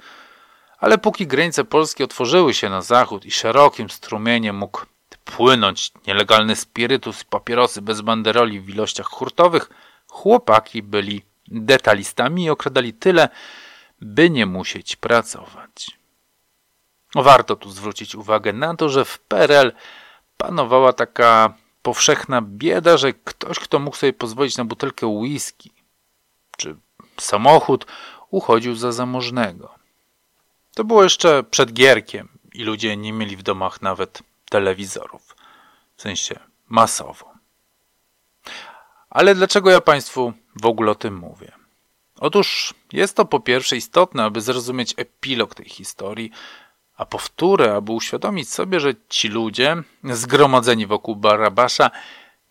Ale 0.78 0.98
póki 0.98 1.26
granice 1.26 1.64
Polski 1.64 2.04
otworzyły 2.04 2.54
się 2.54 2.68
na 2.68 2.82
zachód 2.82 3.26
i 3.26 3.30
szerokim 3.30 3.90
strumieniem 3.90 4.56
mógł 4.56 4.80
płynąć 5.36 5.92
nielegalny 6.06 6.56
spirytus 6.56 7.22
i 7.22 7.24
papierosy 7.24 7.82
bez 7.82 8.00
banderoli 8.00 8.60
w 8.60 8.68
ilościach 8.68 9.06
hurtowych, 9.06 9.70
chłopaki 10.08 10.82
byli 10.82 11.22
detalistami 11.48 12.44
i 12.44 12.50
okradali 12.50 12.92
tyle, 12.92 13.28
by 14.00 14.30
nie 14.30 14.46
musieć 14.46 14.96
pracować. 14.96 15.90
Warto 17.14 17.56
tu 17.56 17.70
zwrócić 17.70 18.14
uwagę 18.14 18.52
na 18.52 18.76
to, 18.76 18.88
że 18.88 19.04
w 19.04 19.18
PRL 19.18 19.72
panowała 20.36 20.92
taka 20.92 21.54
powszechna 21.82 22.42
bieda, 22.42 22.96
że 22.96 23.12
ktoś, 23.12 23.58
kto 23.58 23.78
mógł 23.78 23.96
sobie 23.96 24.12
pozwolić 24.12 24.56
na 24.56 24.64
butelkę 24.64 25.06
whisky 25.06 25.70
czy 26.56 26.76
samochód, 27.20 27.86
uchodził 28.30 28.74
za 28.74 28.92
zamożnego. 28.92 29.74
To 30.74 30.84
było 30.84 31.02
jeszcze 31.02 31.42
przed 31.42 31.72
Gierkiem 31.72 32.28
i 32.54 32.64
ludzie 32.64 32.96
nie 32.96 33.12
mieli 33.12 33.36
w 33.36 33.42
domach 33.42 33.82
nawet 33.82 34.22
telewizorów. 34.48 35.36
W 35.96 36.02
sensie 36.02 36.40
masowo. 36.68 37.32
Ale 39.10 39.34
dlaczego 39.34 39.70
ja 39.70 39.80
Państwu 39.80 40.32
w 40.62 40.66
ogóle 40.66 40.90
o 40.90 40.94
tym 40.94 41.16
mówię? 41.16 41.52
Otóż 42.20 42.74
jest 42.92 43.16
to 43.16 43.24
po 43.24 43.40
pierwsze 43.40 43.76
istotne, 43.76 44.24
aby 44.24 44.40
zrozumieć 44.40 44.94
epilog 44.96 45.54
tej 45.54 45.68
historii, 45.68 46.30
a 46.96 47.06
po 47.06 47.18
wtóre, 47.18 47.74
aby 47.74 47.92
uświadomić 47.92 48.48
sobie, 48.48 48.80
że 48.80 48.94
ci 49.08 49.28
ludzie 49.28 49.76
zgromadzeni 50.04 50.86
wokół 50.86 51.16
Barabasza 51.16 51.90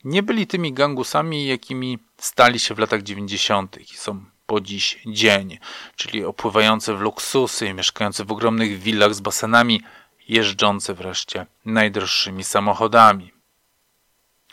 nie 0.04 0.24
byli 0.24 0.48
tymi 0.48 0.74
gangusami, 0.74 1.48
jakimi 1.48 2.00
stali 2.18 2.60
się 2.60 2.76
w 2.76 2.80
latach 2.80 3.02
90. 3.02 3.78
i 3.94 3.98
są 3.98 4.26
po 4.46 4.62
dziś 4.62 5.00
dzień, 5.06 5.58
czyli 5.96 6.26
opływający 6.26 6.94
w 6.94 7.00
luksusy, 7.00 7.74
mieszkający 7.74 8.26
w 8.26 8.32
ogromnych 8.32 8.80
willach 8.80 9.16
z 9.16 9.20
basenami, 9.20 9.82
jeżdżący 10.30 10.94
wreszcie 10.94 11.46
najdroższymi 11.66 12.44
samochodami. 12.44 13.32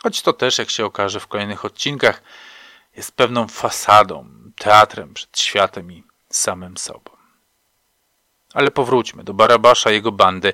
Choć 0.03 0.21
to 0.21 0.33
też, 0.33 0.57
jak 0.57 0.69
się 0.69 0.85
okaże 0.85 1.19
w 1.19 1.27
kolejnych 1.27 1.65
odcinkach, 1.65 2.21
jest 2.95 3.11
pewną 3.11 3.47
fasadą, 3.47 4.29
teatrem 4.57 5.13
przed 5.13 5.39
światem 5.39 5.91
i 5.91 6.03
samym 6.29 6.77
sobą. 6.77 7.11
Ale 8.53 8.71
powróćmy 8.71 9.23
do 9.23 9.33
Barabasza 9.33 9.91
i 9.91 9.93
jego 9.93 10.11
bandy. 10.11 10.53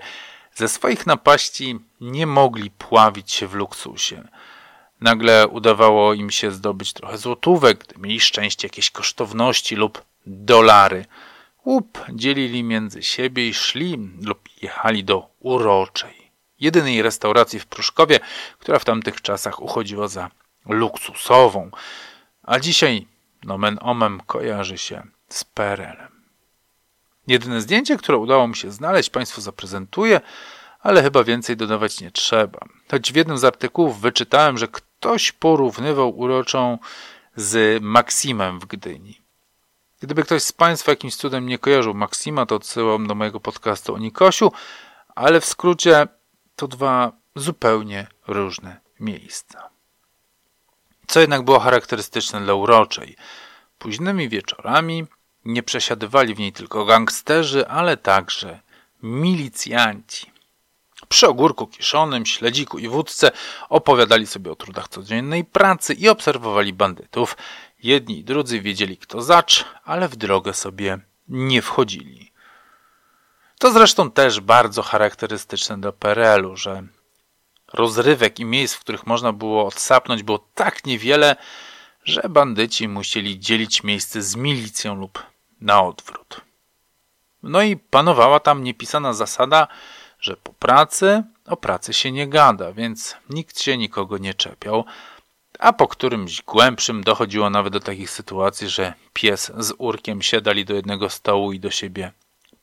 Ze 0.56 0.68
swoich 0.68 1.08
napaści 1.08 1.80
nie 2.02 2.28
mogli 2.28 2.72
pławić 2.72 3.32
się 3.32 3.48
w 3.48 3.54
luksusie. 3.54 4.24
Nagle 5.02 5.48
udawało 5.48 6.14
im 6.14 6.32
się 6.32 6.52
zdobyć 6.52 6.94
trochę 6.94 7.18
złotówek, 7.18 7.86
gdy 7.86 8.00
mieli 8.00 8.20
szczęście 8.20 8.68
jakieś 8.68 8.92
kosztowności 8.92 9.76
lub 9.76 10.02
dolary. 10.26 11.06
Łup 11.66 12.06
dzielili 12.14 12.64
między 12.64 13.04
siebie 13.04 13.48
i 13.48 13.54
szli 13.54 14.10
lub 14.22 14.50
jechali 14.62 15.04
do 15.04 15.30
uroczej, 15.40 16.32
jedynej 16.60 17.02
restauracji 17.02 17.60
w 17.60 17.66
Pruszkowie, 17.66 18.20
która 18.60 18.80
w 18.80 18.86
tamtych 18.86 19.22
czasach 19.22 19.62
uchodziła 19.62 20.08
za 20.08 20.30
luksusową, 20.66 21.72
a 22.44 22.60
dzisiaj 22.60 23.08
nomen 23.44 23.78
omem 23.82 24.22
kojarzy 24.26 24.78
się 24.78 25.04
z 25.30 25.44
PRL-em. 25.44 26.22
Jedyne 27.28 27.62
zdjęcie, 27.62 27.98
które 27.98 28.18
udało 28.18 28.48
mi 28.48 28.56
się 28.56 28.72
znaleźć, 28.72 29.10
Państwu 29.10 29.42
zaprezentuję, 29.42 30.22
ale 30.80 31.04
chyba 31.04 31.24
więcej 31.24 31.58
dodawać 31.58 32.02
nie 32.02 32.12
trzeba. 32.12 32.60
Choć 32.92 33.14
w 33.14 33.16
jednym 33.16 33.38
z 33.38 33.44
artykułów 33.44 34.02
wyczytałem, 34.02 34.58
że 34.58 34.68
ktoś 34.68 35.32
porównywał 35.32 36.18
uroczą 36.18 36.78
z 37.36 37.84
Maksimem 37.84 38.60
w 38.60 38.66
Gdyni. 38.66 39.21
Gdyby 40.02 40.24
ktoś 40.24 40.44
z 40.44 40.52
Państwa 40.52 40.92
jakimś 40.92 41.16
cudem 41.16 41.46
nie 41.46 41.58
kojarzył 41.58 41.94
Maksima, 41.94 42.46
to 42.46 42.56
odsyłam 42.56 43.08
do 43.08 43.16
mojego 43.16 43.40
podcastu 43.40 43.96
o 43.96 43.98
Nikosiu, 43.98 44.52
ale 45.16 45.42
w 45.42 45.46
skrócie 45.46 46.08
to 46.56 46.68
dwa 46.68 47.12
zupełnie 47.36 48.08
różne 48.28 48.80
miejsca. 49.00 49.70
Co 51.08 51.20
jednak 51.20 51.42
było 51.42 51.60
charakterystyczne 51.60 52.42
dla 52.42 52.54
uroczej. 52.54 53.16
Późnymi 53.78 54.30
wieczorami 54.30 55.06
nie 55.46 55.64
przesiadywali 55.64 56.36
w 56.36 56.40
niej 56.40 56.54
tylko 56.54 56.86
gangsterzy, 56.86 57.68
ale 57.68 57.98
także 57.98 58.60
milicjanci. 59.04 60.32
Przy 61.10 61.28
ogórku 61.28 61.68
kiszonym, 61.68 62.26
śledziku 62.26 62.80
i 62.80 62.88
wódce 62.88 63.32
opowiadali 63.70 64.28
sobie 64.28 64.52
o 64.52 64.56
trudach 64.56 64.88
codziennej 64.88 65.46
pracy 65.46 65.94
i 65.94 66.10
obserwowali 66.10 66.74
bandytów. 66.74 67.38
Jedni 67.84 68.20
i 68.20 68.24
drudzy 68.24 68.62
wiedzieli 68.62 68.98
kto 68.98 69.22
zacz, 69.22 69.66
ale 69.84 70.08
w 70.08 70.16
drogę 70.16 70.54
sobie 70.54 71.00
nie 71.28 71.62
wchodzili. 71.62 72.32
To 73.60 73.72
zresztą 73.72 74.12
też 74.12 74.40
bardzo 74.40 74.82
charakterystyczne 74.82 75.82
do 75.82 75.94
PRL-u, 75.94 76.58
że 76.58 76.84
rozrywek 77.74 78.40
i 78.40 78.46
miejsc, 78.46 78.76
w 78.76 78.80
których 78.80 79.08
można 79.08 79.34
było 79.34 79.68
odsapnąć 79.68 80.24
było 80.24 80.48
tak 80.56 80.86
niewiele, 80.86 81.36
że 82.04 82.22
bandyci 82.30 82.88
musieli 82.88 83.40
dzielić 83.40 83.84
miejsce 83.84 84.22
z 84.22 84.36
milicją 84.36 84.96
lub 84.96 85.24
na 85.62 85.84
odwrót. 85.84 86.42
No 87.44 87.62
i 87.62 87.78
panowała 87.78 88.40
tam 88.40 88.64
niepisana 88.64 89.14
zasada, 89.14 89.68
że 90.20 90.38
po 90.38 90.54
pracy 90.54 91.24
o 91.46 91.58
pracy 91.58 91.94
się 91.94 92.12
nie 92.12 92.28
gada, 92.28 92.74
więc 92.74 93.16
nikt 93.30 93.62
się 93.62 93.78
nikogo 93.78 94.18
nie 94.18 94.34
czepiał, 94.34 94.86
a 95.62 95.74
po 95.74 95.88
którymś 95.88 96.42
głębszym 96.42 97.04
dochodziło 97.04 97.50
nawet 97.50 97.74
do 97.74 97.80
takich 97.80 98.10
sytuacji, 98.10 98.70
że 98.70 98.94
pies 99.14 99.52
z 99.58 99.74
urkiem 99.78 100.22
siadali 100.22 100.66
do 100.66 100.74
jednego 100.74 101.10
stołu 101.10 101.54
i 101.54 101.60
do 101.60 101.72
siebie 101.72 102.12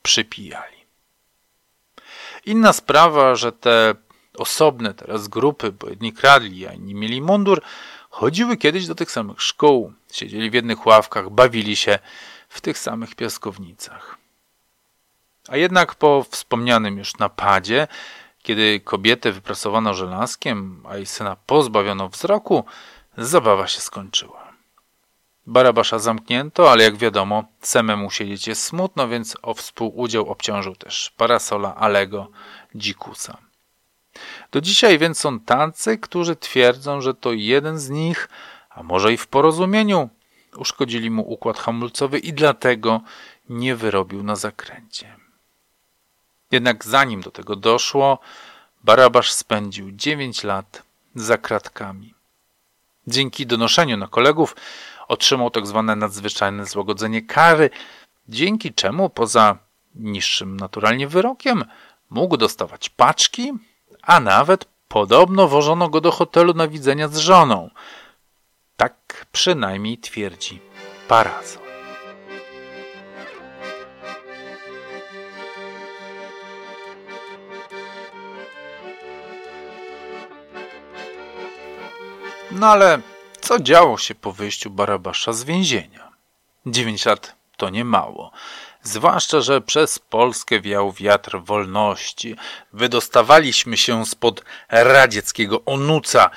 przypijali. 0.01 0.77
Inna 2.45 2.73
sprawa, 2.73 3.35
że 3.35 3.51
te 3.51 3.95
osobne 4.37 4.93
teraz 4.93 5.27
grupy, 5.27 5.71
bo 5.71 5.89
jedni 5.89 6.13
kradli, 6.13 6.67
a 6.67 6.73
inni 6.73 6.95
mieli 6.95 7.21
mundur, 7.21 7.61
chodziły 8.09 8.57
kiedyś 8.57 8.87
do 8.87 8.95
tych 8.95 9.11
samych 9.11 9.41
szkół, 9.41 9.93
siedzieli 10.11 10.49
w 10.49 10.53
jednych 10.53 10.85
ławkach, 10.85 11.29
bawili 11.29 11.75
się 11.75 11.99
w 12.49 12.61
tych 12.61 12.77
samych 12.77 13.15
piaskownicach. 13.15 14.17
A 15.47 15.57
jednak 15.57 15.95
po 15.95 16.25
wspomnianym 16.29 16.97
już 16.97 17.17
napadzie, 17.17 17.87
kiedy 18.43 18.79
kobietę 18.79 19.31
wyprasowano 19.31 19.93
żelazkiem, 19.93 20.83
a 20.89 20.97
jej 20.97 21.05
syna 21.05 21.35
pozbawiono 21.45 22.09
wzroku, 22.09 22.63
zabawa 23.17 23.67
się 23.67 23.81
skończyła. 23.81 24.49
Barabasza 25.47 25.99
zamknięto, 25.99 26.71
ale 26.71 26.83
jak 26.83 26.97
wiadomo, 26.97 27.43
samemu 27.61 28.11
siedzieć 28.11 28.47
jest 28.47 28.63
smutno, 28.63 29.07
więc 29.07 29.37
o 29.41 29.53
współudział 29.53 30.29
obciążył 30.29 30.75
też 30.75 31.13
parasola 31.17 31.75
Alego 31.75 32.27
Dzikusa. 32.75 33.37
Do 34.51 34.61
dzisiaj 34.61 34.97
więc 34.97 35.19
są 35.19 35.39
tacy, 35.39 35.97
którzy 35.97 36.35
twierdzą, 36.35 37.01
że 37.01 37.13
to 37.13 37.33
jeden 37.33 37.79
z 37.79 37.89
nich, 37.89 38.29
a 38.69 38.83
może 38.83 39.13
i 39.13 39.17
w 39.17 39.27
porozumieniu, 39.27 40.09
uszkodzili 40.57 41.11
mu 41.11 41.21
układ 41.31 41.59
hamulcowy 41.59 42.19
i 42.19 42.33
dlatego 42.33 43.01
nie 43.49 43.75
wyrobił 43.75 44.23
na 44.23 44.35
zakręcie. 44.35 45.18
Jednak 46.51 46.85
zanim 46.85 47.21
do 47.21 47.31
tego 47.31 47.55
doszło, 47.55 48.19
Barabasz 48.83 49.31
spędził 49.31 49.91
9 49.91 50.43
lat 50.43 50.83
za 51.15 51.37
kratkami. 51.37 52.13
Dzięki 53.07 53.45
donoszeniu 53.45 53.97
na 53.97 54.07
kolegów 54.07 54.55
otrzymał 55.07 55.49
tzw. 55.51 55.83
Tak 55.87 55.97
nadzwyczajne 55.97 56.65
złagodzenie 56.65 57.21
kary, 57.21 57.69
dzięki 58.29 58.73
czemu 58.73 59.09
poza 59.09 59.57
niższym 59.95 60.57
naturalnie 60.57 61.07
wyrokiem 61.07 61.65
mógł 62.09 62.37
dostawać 62.37 62.89
paczki, 62.89 63.53
a 64.01 64.19
nawet 64.19 64.65
podobno 64.87 65.47
wożono 65.47 65.89
go 65.89 66.01
do 66.01 66.11
hotelu 66.11 66.53
na 66.53 66.67
widzenia 66.67 67.07
z 67.07 67.17
żoną. 67.17 67.69
Tak 68.77 69.25
przynajmniej 69.31 69.97
twierdzi 69.97 70.61
Parazol. 71.07 71.68
No 82.51 82.67
ale 82.67 83.01
co 83.41 83.59
działo 83.59 83.97
się 83.97 84.15
po 84.15 84.31
wyjściu 84.31 84.69
Barabasza 84.69 85.33
z 85.33 85.43
więzienia? 85.43 86.11
Dziewięć 86.65 87.05
lat 87.05 87.35
to 87.57 87.69
nie 87.69 87.85
mało. 87.85 88.31
Zwłaszcza, 88.83 89.41
że 89.41 89.61
przez 89.61 89.99
Polskę 89.99 90.61
wiał 90.61 90.91
wiatr 90.91 91.39
wolności. 91.41 92.35
Wydostawaliśmy 92.73 93.77
się 93.77 94.05
spod 94.05 94.43
radzieckiego 94.69 95.65
onuca. 95.65 96.29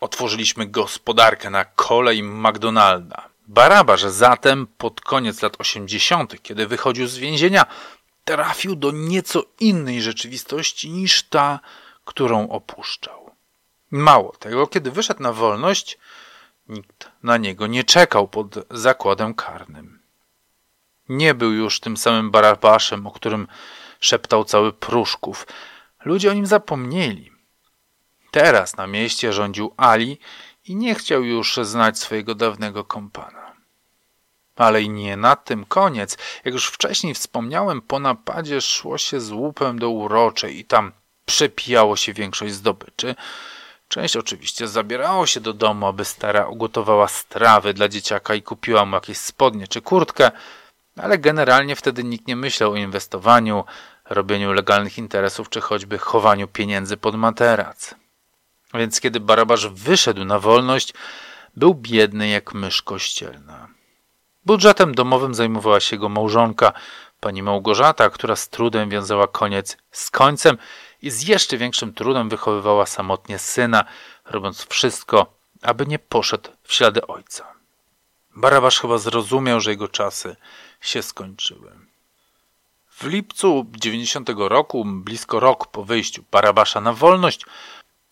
Otworzyliśmy 0.00 0.66
gospodarkę 0.66 1.50
na 1.50 1.64
kolej 1.64 2.22
McDonalda. 2.22 3.28
Barabasz 3.48 4.02
zatem 4.02 4.66
pod 4.66 5.00
koniec 5.00 5.42
lat 5.42 5.56
80., 5.58 6.42
kiedy 6.42 6.66
wychodził 6.66 7.06
z 7.06 7.16
więzienia, 7.16 7.66
trafił 8.24 8.76
do 8.76 8.90
nieco 8.90 9.42
innej 9.60 10.02
rzeczywistości 10.02 10.90
niż 10.90 11.22
ta, 11.22 11.60
którą 12.04 12.48
opuszczał. 12.48 13.19
Mało 13.90 14.36
tego, 14.36 14.66
kiedy 14.66 14.90
wyszedł 14.90 15.22
na 15.22 15.32
wolność, 15.32 15.98
nikt 16.68 17.10
na 17.22 17.36
niego 17.36 17.66
nie 17.66 17.84
czekał 17.84 18.28
pod 18.28 18.54
zakładem 18.70 19.34
karnym. 19.34 20.00
Nie 21.08 21.34
był 21.34 21.52
już 21.52 21.80
tym 21.80 21.96
samym 21.96 22.30
Barabaszem, 22.30 23.06
o 23.06 23.10
którym 23.10 23.48
szeptał 24.00 24.44
cały 24.44 24.72
Pruszków. 24.72 25.46
Ludzie 26.04 26.30
o 26.30 26.34
nim 26.34 26.46
zapomnieli. 26.46 27.32
Teraz 28.30 28.76
na 28.76 28.86
mieście 28.86 29.32
rządził 29.32 29.74
Ali 29.76 30.18
i 30.64 30.76
nie 30.76 30.94
chciał 30.94 31.24
już 31.24 31.56
znać 31.62 31.98
swojego 31.98 32.34
dawnego 32.34 32.84
kompana. 32.84 33.52
Ale 34.56 34.82
i 34.82 34.88
nie 34.88 35.16
na 35.16 35.36
tym 35.36 35.64
koniec. 35.64 36.18
Jak 36.44 36.54
już 36.54 36.66
wcześniej 36.66 37.14
wspomniałem, 37.14 37.82
po 37.82 37.98
napadzie 37.98 38.60
szło 38.60 38.98
się 38.98 39.20
z 39.20 39.32
łupem 39.32 39.78
do 39.78 39.90
uroczej 39.90 40.58
i 40.58 40.64
tam 40.64 40.92
przepijało 41.26 41.96
się 41.96 42.12
większość 42.12 42.54
zdobyczy. 42.54 43.14
Część 43.90 44.16
oczywiście 44.16 44.68
zabierało 44.68 45.26
się 45.26 45.40
do 45.40 45.52
domu, 45.52 45.86
aby 45.86 46.04
stara 46.04 46.46
ugotowała 46.46 47.08
strawy 47.08 47.74
dla 47.74 47.88
dzieciaka 47.88 48.34
i 48.34 48.42
kupiła 48.42 48.84
mu 48.84 48.94
jakieś 48.94 49.18
spodnie 49.18 49.68
czy 49.68 49.82
kurtkę, 49.82 50.30
ale 50.96 51.18
generalnie 51.18 51.76
wtedy 51.76 52.04
nikt 52.04 52.26
nie 52.26 52.36
myślał 52.36 52.72
o 52.72 52.76
inwestowaniu, 52.76 53.64
robieniu 54.10 54.52
legalnych 54.52 54.98
interesów 54.98 55.50
czy 55.50 55.60
choćby 55.60 55.98
chowaniu 55.98 56.48
pieniędzy 56.48 56.96
pod 56.96 57.14
materac. 57.14 57.94
Więc 58.74 59.00
kiedy 59.00 59.20
Barabasz 59.20 59.66
wyszedł 59.68 60.24
na 60.24 60.38
wolność, 60.38 60.94
był 61.56 61.74
biedny 61.74 62.28
jak 62.28 62.54
mysz 62.54 62.82
kościelna. 62.82 63.68
Budżetem 64.46 64.94
domowym 64.94 65.34
zajmowała 65.34 65.80
się 65.80 65.96
jego 65.96 66.08
małżonka, 66.08 66.72
pani 67.20 67.42
Małgorzata, 67.42 68.10
która 68.10 68.36
z 68.36 68.48
trudem 68.48 68.90
wiązała 68.90 69.26
koniec 69.26 69.76
z 69.90 70.10
końcem 70.10 70.58
i 71.02 71.10
z 71.10 71.22
jeszcze 71.28 71.56
większym 71.56 71.94
trudem 71.94 72.28
wychowywała 72.28 72.86
samotnie 72.86 73.38
syna, 73.38 73.84
robiąc 74.24 74.66
wszystko, 74.66 75.34
aby 75.62 75.86
nie 75.86 75.98
poszedł 75.98 76.50
w 76.62 76.72
ślady 76.72 77.06
ojca. 77.06 77.46
Barabasz 78.36 78.80
chyba 78.80 78.98
zrozumiał, 78.98 79.60
że 79.60 79.70
jego 79.70 79.88
czasy 79.88 80.36
się 80.80 81.02
skończyły. 81.02 81.72
W 82.90 83.04
lipcu 83.04 83.66
90 83.70 84.30
roku, 84.36 84.84
blisko 84.84 85.40
rok 85.40 85.66
po 85.66 85.84
wyjściu 85.84 86.24
Barabasza 86.30 86.80
na 86.80 86.92
wolność, 86.92 87.46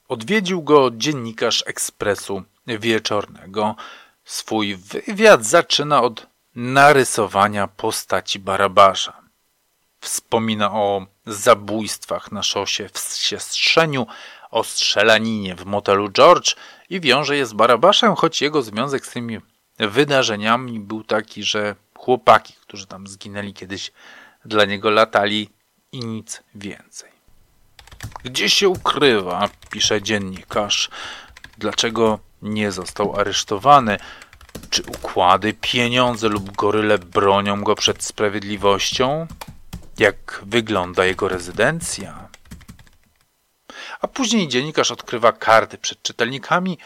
odwiedził 0.08 0.62
go 0.62 0.90
dziennikarz 0.90 1.64
Ekspresu 1.66 2.42
Wieczornego. 2.66 3.76
Swój 4.24 4.76
wywiad 4.76 5.44
zaczyna 5.44 6.02
od 6.02 6.26
narysowania 6.54 7.66
postaci 7.66 8.38
Barabasza. 8.38 9.17
Wspomina 10.00 10.72
o 10.72 11.06
zabójstwach 11.26 12.32
na 12.32 12.42
szosie 12.42 12.88
w 12.92 12.98
Siestrzeniu, 12.98 14.06
o 14.50 14.64
strzelaninie 14.64 15.54
w 15.54 15.66
motelu 15.66 16.08
George 16.08 16.54
i 16.90 17.00
wiąże 17.00 17.36
je 17.36 17.46
z 17.46 17.52
Barabaszem, 17.52 18.14
choć 18.14 18.42
jego 18.42 18.62
związek 18.62 19.06
z 19.06 19.10
tymi 19.10 19.38
wydarzeniami 19.78 20.80
był 20.80 21.04
taki, 21.04 21.42
że 21.42 21.74
chłopaki, 21.94 22.54
którzy 22.60 22.86
tam 22.86 23.06
zginęli 23.06 23.54
kiedyś, 23.54 23.92
dla 24.44 24.64
niego 24.64 24.90
latali 24.90 25.48
i 25.92 26.00
nic 26.00 26.42
więcej. 26.54 27.10
Gdzie 28.24 28.50
się 28.50 28.68
ukrywa, 28.68 29.48
pisze 29.70 30.02
dziennikarz, 30.02 30.90
dlaczego 31.58 32.18
nie 32.42 32.72
został 32.72 33.16
aresztowany? 33.20 33.98
Czy 34.70 34.82
układy, 34.82 35.54
pieniądze 35.60 36.28
lub 36.28 36.56
goryle 36.56 36.98
bronią 36.98 37.62
go 37.62 37.74
przed 37.74 38.04
sprawiedliwością? 38.04 39.26
Jak 39.98 40.40
wygląda 40.46 41.04
jego 41.04 41.28
rezydencja? 41.28 42.28
A 44.00 44.08
później 44.08 44.48
dziennikarz 44.48 44.90
odkrywa 44.90 45.32
karty 45.32 45.78
przed 45.78 46.02
czytelnikami 46.02 46.78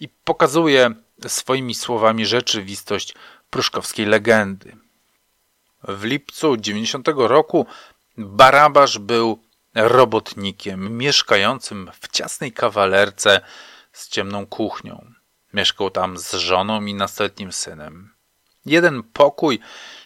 i 0.00 0.08
pokazuje 0.08 0.90
swoimi 1.26 1.74
słowami 1.74 2.26
rzeczywistość 2.26 3.14
pruszkowskiej 3.50 4.06
legendy. 4.06 4.76
W 5.82 6.04
lipcu 6.04 6.56
90 6.56 7.08
roku 7.16 7.66
Barabasz 8.16 8.98
był 8.98 9.42
robotnikiem 9.74 10.98
mieszkającym 10.98 11.90
w 12.00 12.08
ciasnej 12.08 12.52
kawalerce 12.52 13.40
z 13.92 14.08
ciemną 14.08 14.46
kuchnią. 14.46 15.12
Mieszkał 15.52 15.90
tam 15.90 16.18
z 16.18 16.32
żoną 16.32 16.84
i 16.84 16.94
nastoletnim 16.94 17.52
synem. 17.52 18.14
Jeden 18.66 19.02
pokój 19.02 19.60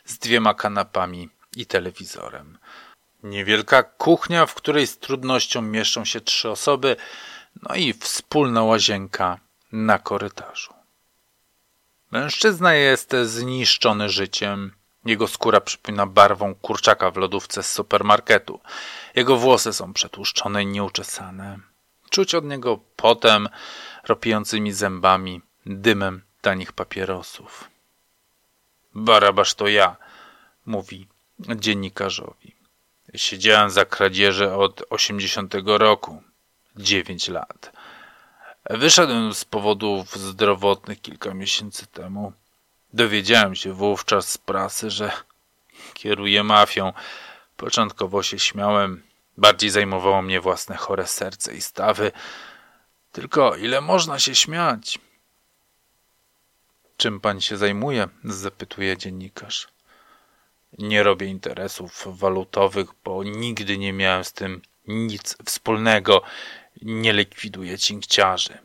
z 0.05 0.18
dwiema 0.18 0.55
kanapami 0.55 1.29
i 1.56 1.66
telewizorem. 1.66 2.58
Niewielka 3.22 3.82
kuchnia, 3.82 4.46
w 4.46 4.54
której 4.54 4.86
z 4.86 4.98
trudnością 4.98 5.62
mieszczą 5.62 6.04
się 6.04 6.20
trzy 6.20 6.50
osoby, 6.50 6.96
no 7.62 7.74
i 7.74 7.92
wspólna 7.92 8.62
łazienka 8.62 9.38
na 9.72 9.98
korytarzu. 9.98 10.74
Mężczyzna 12.10 12.74
jest 12.74 13.16
zniszczony 13.24 14.08
życiem. 14.08 14.72
Jego 15.04 15.28
skóra 15.28 15.60
przypomina 15.60 16.06
barwą 16.06 16.54
kurczaka 16.54 17.10
w 17.10 17.16
lodówce 17.16 17.62
z 17.62 17.72
supermarketu. 17.72 18.60
Jego 19.14 19.36
włosy 19.36 19.72
są 19.72 19.92
przetłuszczone 19.92 20.62
i 20.62 20.66
nieuczesane. 20.66 21.58
Czuć 22.10 22.34
od 22.34 22.44
niego 22.44 22.78
potem, 22.96 23.48
ropiącymi 24.04 24.72
zębami, 24.72 25.40
dymem 25.66 26.22
tanich 26.40 26.72
papierosów. 26.72 27.70
Barabasz 28.94 29.54
to 29.54 29.68
ja, 29.68 29.96
mówi 30.66 31.08
dziennikarzowi. 31.57 32.55
Siedziałem 33.14 33.70
za 33.70 33.85
kradzieże 33.85 34.57
od 34.57 34.83
80 34.90 35.55
roku. 35.66 36.22
Dziewięć 36.76 37.28
lat. 37.28 37.72
Wyszedłem 38.70 39.35
z 39.35 39.44
powodów 39.44 40.16
zdrowotnych 40.16 41.00
kilka 41.00 41.35
miesięcy 41.35 41.87
temu. 41.87 42.33
Dowiedziałem 42.92 43.55
się 43.55 43.72
wówczas 43.72 44.28
z 44.28 44.38
prasy, 44.38 44.90
że 44.90 45.12
kieruję 45.94 46.42
mafią. 46.44 46.92
Początkowo 47.57 48.22
się 48.22 48.38
śmiałem. 48.38 49.02
Bardziej 49.37 49.70
zajmowało 49.70 50.22
mnie 50.22 50.40
własne 50.40 50.76
chore 50.76 51.07
serce 51.07 51.55
i 51.55 51.61
stawy. 51.61 52.12
Tylko 53.12 53.57
ile 53.57 53.81
można 53.81 54.18
się 54.18 54.35
śmiać? 54.35 54.98
Czym 56.96 57.20
pan 57.20 57.40
się 57.40 57.57
zajmuje? 57.57 58.09
zapytuje 58.24 58.96
dziennikarz. 58.96 59.68
Nie 60.78 61.02
robię 61.02 61.26
interesów 61.26 62.18
walutowych, 62.18 62.88
bo 63.04 63.24
nigdy 63.24 63.78
nie 63.78 63.92
miałem 63.92 64.24
z 64.24 64.32
tym 64.32 64.62
nic 64.88 65.37
wspólnego. 65.44 66.22
Nie 66.82 67.12
likwiduję 67.12 67.78
cinkciarzy. 67.78 68.58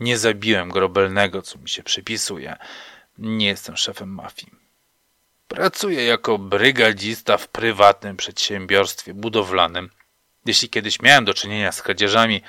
Nie 0.00 0.18
zabiłem 0.18 0.68
grobelnego, 0.68 1.42
co 1.42 1.58
mi 1.58 1.68
się 1.68 1.82
przypisuje. 1.82 2.56
Nie 3.18 3.46
jestem 3.46 3.76
szefem 3.76 4.08
mafii. 4.08 4.52
Pracuję 5.48 6.04
jako 6.04 6.38
brygadzista 6.38 7.36
w 7.36 7.48
prywatnym 7.48 8.16
przedsiębiorstwie 8.16 9.14
budowlanym. 9.14 9.90
Jeśli 10.46 10.68
kiedyś 10.68 11.02
miałem 11.02 11.24
do 11.24 11.34
czynienia 11.34 11.72
z 11.72 11.82
kradzieżami, 11.82 12.42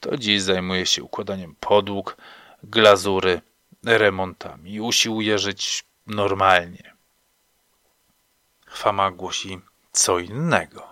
to 0.00 0.16
dziś 0.16 0.42
zajmuję 0.42 0.86
się 0.86 1.02
układaniem 1.02 1.54
podłóg, 1.60 2.16
glazury, 2.62 3.40
remontami 3.84 4.80
usiłuję 4.80 5.38
żyć 5.38 5.84
normalnie. 6.06 6.97
Fama 8.78 9.10
głosi 9.10 9.60
co 9.92 10.18
innego. 10.18 10.88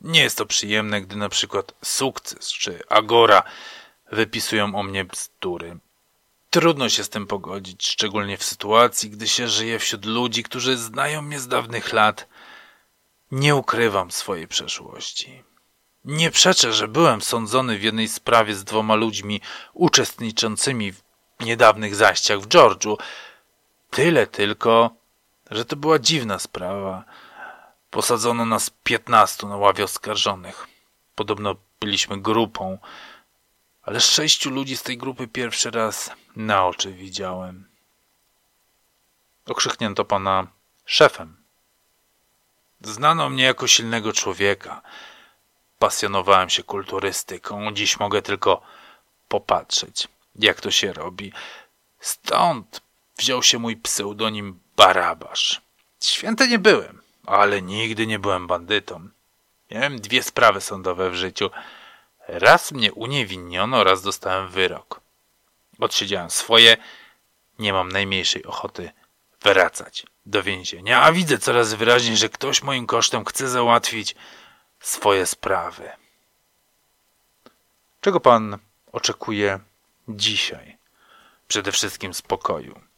Nie 0.00 0.22
jest 0.22 0.38
to 0.38 0.46
przyjemne, 0.46 1.00
gdy 1.00 1.16
na 1.16 1.28
przykład 1.28 1.74
sukces 1.84 2.52
czy 2.52 2.82
agora 2.88 3.42
wypisują 4.12 4.74
o 4.74 4.82
mnie 4.82 5.04
bzdury. 5.04 5.78
Trudno 6.50 6.88
się 6.88 7.04
z 7.04 7.08
tym 7.08 7.26
pogodzić, 7.26 7.88
szczególnie 7.88 8.36
w 8.36 8.44
sytuacji, 8.44 9.10
gdy 9.10 9.28
się 9.28 9.48
żyje 9.48 9.78
wśród 9.78 10.04
ludzi, 10.04 10.42
którzy 10.42 10.76
znają 10.76 11.22
mnie 11.22 11.40
z 11.40 11.48
dawnych 11.48 11.92
lat. 11.92 12.28
Nie 13.30 13.56
ukrywam 13.56 14.10
swojej 14.10 14.48
przeszłości. 14.48 15.42
Nie 16.04 16.30
przeczę, 16.30 16.72
że 16.72 16.88
byłem 16.88 17.22
sądzony 17.22 17.78
w 17.78 17.82
jednej 17.82 18.08
sprawie 18.08 18.54
z 18.54 18.64
dwoma 18.64 18.94
ludźmi 18.94 19.40
uczestniczącymi 19.72 20.92
w 20.92 21.02
niedawnych 21.40 21.94
zaściach 21.94 22.40
w 22.40 22.48
Georgiu. 22.48 22.98
Tyle 23.90 24.26
tylko, 24.26 24.99
że 25.50 25.64
to 25.64 25.76
była 25.76 25.98
dziwna 25.98 26.38
sprawa. 26.38 27.04
Posadzono 27.90 28.46
nas 28.46 28.70
piętnastu 28.84 29.48
na 29.48 29.56
ławie 29.56 29.84
oskarżonych. 29.84 30.66
Podobno 31.14 31.56
byliśmy 31.80 32.20
grupą, 32.20 32.78
ale 33.82 34.00
sześciu 34.00 34.50
ludzi 34.50 34.76
z 34.76 34.82
tej 34.82 34.98
grupy 34.98 35.28
pierwszy 35.28 35.70
raz 35.70 36.10
na 36.36 36.66
oczy 36.66 36.92
widziałem. 36.92 37.68
Okrzyknięto 39.46 40.04
pana 40.04 40.46
szefem. 40.84 41.36
Znano 42.80 43.30
mnie 43.30 43.44
jako 43.44 43.66
silnego 43.66 44.12
człowieka. 44.12 44.82
Pasjonowałem 45.78 46.50
się 46.50 46.62
kulturystyką. 46.62 47.72
Dziś 47.72 47.98
mogę 48.00 48.22
tylko 48.22 48.62
popatrzeć, 49.28 50.08
jak 50.36 50.60
to 50.60 50.70
się 50.70 50.92
robi. 50.92 51.32
Stąd 52.00 52.80
wziął 53.16 53.42
się 53.42 53.58
mój 53.58 53.76
pseudonim 53.76 54.60
Barabasz. 54.80 55.60
Święty 56.02 56.48
nie 56.48 56.58
byłem, 56.58 57.02
ale 57.26 57.62
nigdy 57.62 58.06
nie 58.06 58.18
byłem 58.18 58.46
bandytą. 58.46 59.08
Miałem 59.70 60.00
dwie 60.00 60.22
sprawy 60.22 60.60
sądowe 60.60 61.10
w 61.10 61.14
życiu. 61.14 61.50
Raz 62.28 62.72
mnie 62.72 62.92
uniewinniono, 62.92 63.84
raz 63.84 64.02
dostałem 64.02 64.48
wyrok. 64.48 65.00
Odsiedziałem 65.80 66.30
swoje, 66.30 66.76
nie 67.58 67.72
mam 67.72 67.92
najmniejszej 67.92 68.44
ochoty 68.44 68.90
wracać 69.42 70.06
do 70.26 70.42
więzienia, 70.42 71.02
a 71.02 71.12
widzę 71.12 71.38
coraz 71.38 71.74
wyraźniej, 71.74 72.16
że 72.16 72.28
ktoś 72.28 72.62
moim 72.62 72.86
kosztem 72.86 73.24
chce 73.24 73.48
załatwić 73.48 74.14
swoje 74.80 75.26
sprawy. 75.26 75.90
Czego 78.00 78.20
pan 78.20 78.58
oczekuje 78.92 79.58
dzisiaj? 80.08 80.78
Przede 81.48 81.72
wszystkim 81.72 82.14
spokoju. 82.14 82.89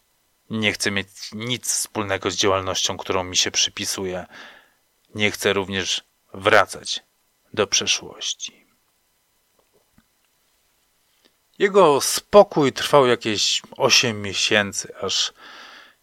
Nie 0.52 0.72
chcę 0.72 0.90
mieć 0.90 1.08
nic 1.32 1.66
wspólnego 1.66 2.30
z 2.30 2.36
działalnością, 2.36 2.96
którą 2.96 3.24
mi 3.24 3.36
się 3.36 3.50
przypisuje. 3.50 4.26
Nie 5.14 5.30
chcę 5.30 5.52
również 5.52 6.04
wracać 6.34 7.02
do 7.52 7.66
przeszłości. 7.66 8.66
Jego 11.58 12.00
spokój 12.00 12.72
trwał 12.72 13.06
jakieś 13.06 13.62
osiem 13.76 14.22
miesięcy, 14.22 14.94
aż 15.00 15.32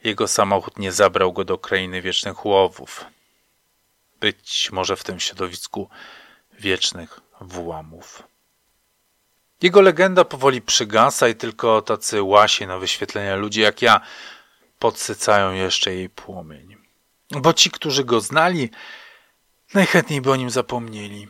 jego 0.04 0.28
samochód 0.28 0.80
nie 0.80 0.92
zabrał 0.92 1.34
go 1.34 1.44
do 1.44 1.58
krainy 1.58 2.02
wiecznych 2.02 2.46
łowów. 2.46 3.06
Być 4.20 4.72
może 4.72 4.96
w 4.96 5.04
tym 5.04 5.20
środowisku 5.20 5.90
wiecznych 6.60 7.20
włamów. 7.42 8.24
Jego 9.62 9.82
legenda 9.82 10.26
powoli 10.26 10.62
przygasa 10.62 11.28
i 11.28 11.36
tylko 11.36 11.82
tacy 11.82 12.24
łasi 12.24 12.68
na 12.68 12.80
wyświetlenia 12.80 13.36
ludzie 13.36 13.62
jak 13.62 13.82
ja 13.82 14.02
podsycają 14.80 15.54
jeszcze 15.54 15.94
jej 15.94 16.10
płomień. 16.10 16.76
Bo 17.32 17.54
ci, 17.54 17.72
którzy 17.72 18.04
go 18.04 18.22
znali, 18.22 18.70
najchętniej 19.74 20.22
by 20.22 20.32
o 20.32 20.36
nim 20.36 20.50
zapomnieli. 20.50 21.28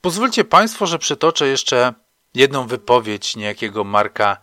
Pozwólcie 0.00 0.44
Państwo, 0.44 0.86
że 0.86 0.98
przytoczę 0.98 1.46
jeszcze 1.48 1.94
jedną 2.34 2.66
wypowiedź 2.66 3.36
niejakiego 3.36 3.84
Marka 3.84 4.36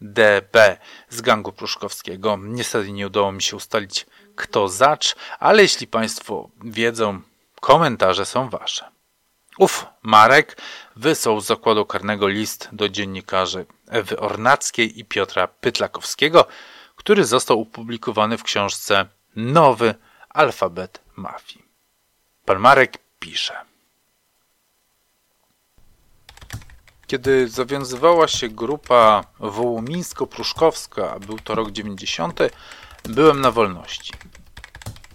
DB 0.00 0.76
z 1.08 1.20
gangu 1.20 1.52
pruszkowskiego. 1.52 2.38
Niestety 2.42 2.92
nie 2.92 3.06
udało 3.06 3.32
mi 3.32 3.42
się 3.42 3.56
ustalić, 3.56 4.06
kto 4.36 4.68
zacz, 4.68 5.16
ale 5.38 5.62
jeśli 5.62 5.86
Państwo 5.86 6.50
wiedzą, 6.64 7.20
komentarze 7.60 8.26
są 8.26 8.48
Wasze. 8.48 8.90
Uf, 9.58 9.86
Marek 10.02 10.56
wysłał 10.96 11.40
z 11.40 11.46
zakładu 11.46 11.86
karnego 11.86 12.28
list 12.28 12.68
do 12.72 12.88
dziennikarzy 12.88 13.66
Ewy 13.88 14.20
Ornackiej 14.20 15.00
i 15.00 15.04
Piotra 15.04 15.48
Pytlakowskiego, 15.48 16.46
który 17.06 17.24
został 17.24 17.60
opublikowany 17.60 18.38
w 18.38 18.42
książce 18.42 19.06
Nowy 19.36 19.94
alfabet 20.28 21.00
mafii. 21.16 21.64
Pan 22.44 22.58
Marek 22.58 22.98
pisze. 23.18 23.54
Kiedy 27.06 27.48
zawiązywała 27.48 28.28
się 28.28 28.48
grupa 28.48 29.24
wołomińsko-pruszkowska, 29.40 31.20
był 31.20 31.38
to 31.38 31.54
rok 31.54 31.70
90, 31.70 32.40
byłem 33.04 33.40
na 33.40 33.50
wolności. 33.50 34.12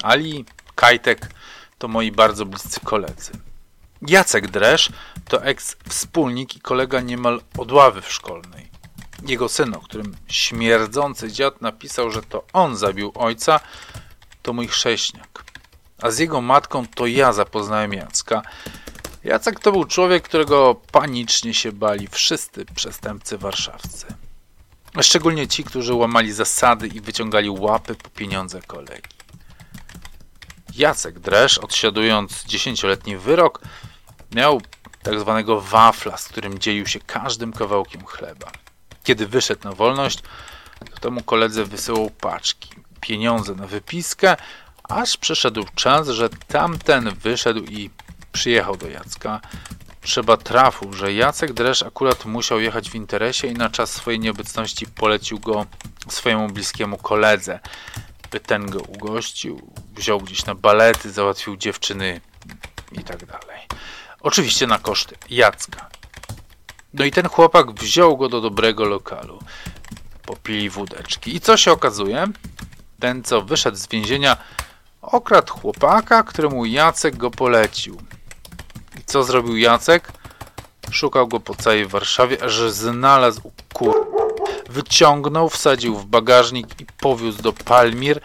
Ali, 0.04 0.46
Kajtek 0.76 1.30
to 1.78 1.88
moi 1.88 2.12
bardzo 2.12 2.46
bliscy 2.46 2.80
koledzy. 2.80 3.32
Jacek 4.08 4.48
Dresz 4.48 4.92
to 5.28 5.46
eks-wspólnik 5.46 6.56
i 6.56 6.62
kolega 6.62 7.02
niemal 7.02 7.42
od 7.58 7.72
ławy 7.72 8.02
w 8.02 8.12
szkolnej. 8.12 8.71
Jego 9.22 9.50
syn, 9.50 9.74
o 9.74 9.80
którym 9.80 10.16
śmierdzący 10.28 11.32
dziad 11.32 11.62
napisał, 11.62 12.12
że 12.12 12.22
to 12.22 12.44
on 12.54 12.78
zabił 12.78 13.12
ojca, 13.16 13.60
to 14.42 14.54
mój 14.54 14.68
chrześniak. 14.68 15.44
A 16.02 16.12
z 16.12 16.20
jego 16.20 16.42
matką 16.42 16.86
to 16.96 17.08
ja 17.08 17.34
zapoznałem 17.34 17.94
Jacka. 17.94 18.42
Jacek 19.24 19.60
to 19.60 19.72
był 19.72 19.86
człowiek, 19.86 20.24
którego 20.24 20.76
panicznie 20.92 21.54
się 21.54 21.72
bali 21.72 22.08
wszyscy 22.08 22.66
przestępcy 22.66 23.38
warszawscy. 23.38 24.06
Szczególnie 25.02 25.48
ci, 25.48 25.64
którzy 25.64 25.94
łamali 25.94 26.32
zasady 26.32 26.88
i 26.88 27.02
wyciągali 27.02 27.50
łapy 27.50 27.96
po 27.96 28.10
pieniądze 28.10 28.62
kolegi. 28.62 29.10
Jacek 30.76 31.20
Dresz, 31.20 31.58
odsiadując 31.58 32.44
dziesięcioletni 32.46 33.18
wyrok, 33.18 33.62
miał 34.36 34.62
tak 35.04 35.20
zwanego 35.20 35.62
wafla, 35.62 36.18
z 36.18 36.28
którym 36.28 36.60
dzielił 36.60 36.88
się 36.88 37.00
każdym 37.00 37.54
kawałkiem 37.54 38.06
chleba. 38.06 38.52
Kiedy 39.04 39.28
wyszedł 39.28 39.64
na 39.64 39.72
wolność, 39.72 40.20
to 40.92 41.00
temu 41.00 41.24
koledze 41.24 41.66
wysyłał 41.66 42.10
paczki, 42.10 42.70
pieniądze 43.02 43.56
na 43.56 43.68
wypiskę, 43.68 44.38
aż 44.84 45.18
przyszedł 45.18 45.66
czas, 45.76 46.08
że 46.08 46.30
tamten 46.30 47.16
wyszedł 47.16 47.64
i 47.64 47.90
przyjechał 48.32 48.78
do 48.78 48.88
Jacka. 48.88 49.42
Trzeba 50.02 50.38
trafu, 50.38 50.94
że 50.94 51.14
Jacek 51.14 51.54
Dresz 51.54 51.84
akurat 51.84 52.26
musiał 52.26 52.60
jechać 52.60 52.90
w 52.90 52.96
interesie 52.96 53.48
i 53.48 53.54
na 53.54 53.70
czas 53.70 53.92
swojej 53.92 54.20
nieobecności 54.20 54.88
polecił 54.88 55.40
go 55.40 55.66
swojemu 56.10 56.50
bliskiemu 56.50 56.98
koledze, 56.98 57.60
by 58.32 58.40
ten 58.40 58.70
go 58.70 58.80
ugościł, 58.80 59.72
wziął 59.96 60.20
gdzieś 60.22 60.46
na 60.46 60.56
balety, 60.56 61.12
załatwił 61.12 61.58
dziewczyny 61.58 62.22
i 62.92 63.04
tak 63.04 63.26
dalej. 63.26 63.68
Oczywiście 64.22 64.68
na 64.68 64.80
koszty 64.80 65.16
Jacka. 65.30 65.90
No 66.94 67.06
i 67.06 67.12
ten 67.12 67.28
chłopak 67.28 67.72
wziął 67.72 68.18
go 68.18 68.30
do 68.30 68.42
dobrego 68.42 68.86
lokalu. 68.86 69.40
Popili 70.26 70.70
wódeczki. 70.70 71.36
I 71.36 71.40
co 71.40 71.58
się 71.58 71.72
okazuje? 71.72 72.28
Ten, 73.00 73.24
co 73.24 73.42
wyszedł 73.42 73.78
z 73.78 73.88
więzienia, 73.88 74.38
okradł 75.02 75.54
chłopaka, 75.54 76.24
któremu 76.24 76.66
Jacek 76.66 77.18
go 77.18 77.32
polecił. 77.32 77.98
I 79.00 79.04
co 79.06 79.24
zrobił 79.24 79.58
Jacek? 79.58 80.12
Szukał 80.92 81.28
go 81.28 81.40
po 81.40 81.56
całej 81.56 81.86
Warszawie, 81.86 82.44
aż 82.44 82.62
znalazł 82.72 83.52
kur... 83.74 84.12
Wyciągnął, 84.70 85.50
wsadził 85.50 85.98
w 85.98 86.06
bagażnik 86.06 86.82
i 86.82 86.86
powiózł 86.86 87.42
do 87.42 87.54
Palmir, 87.54 88.22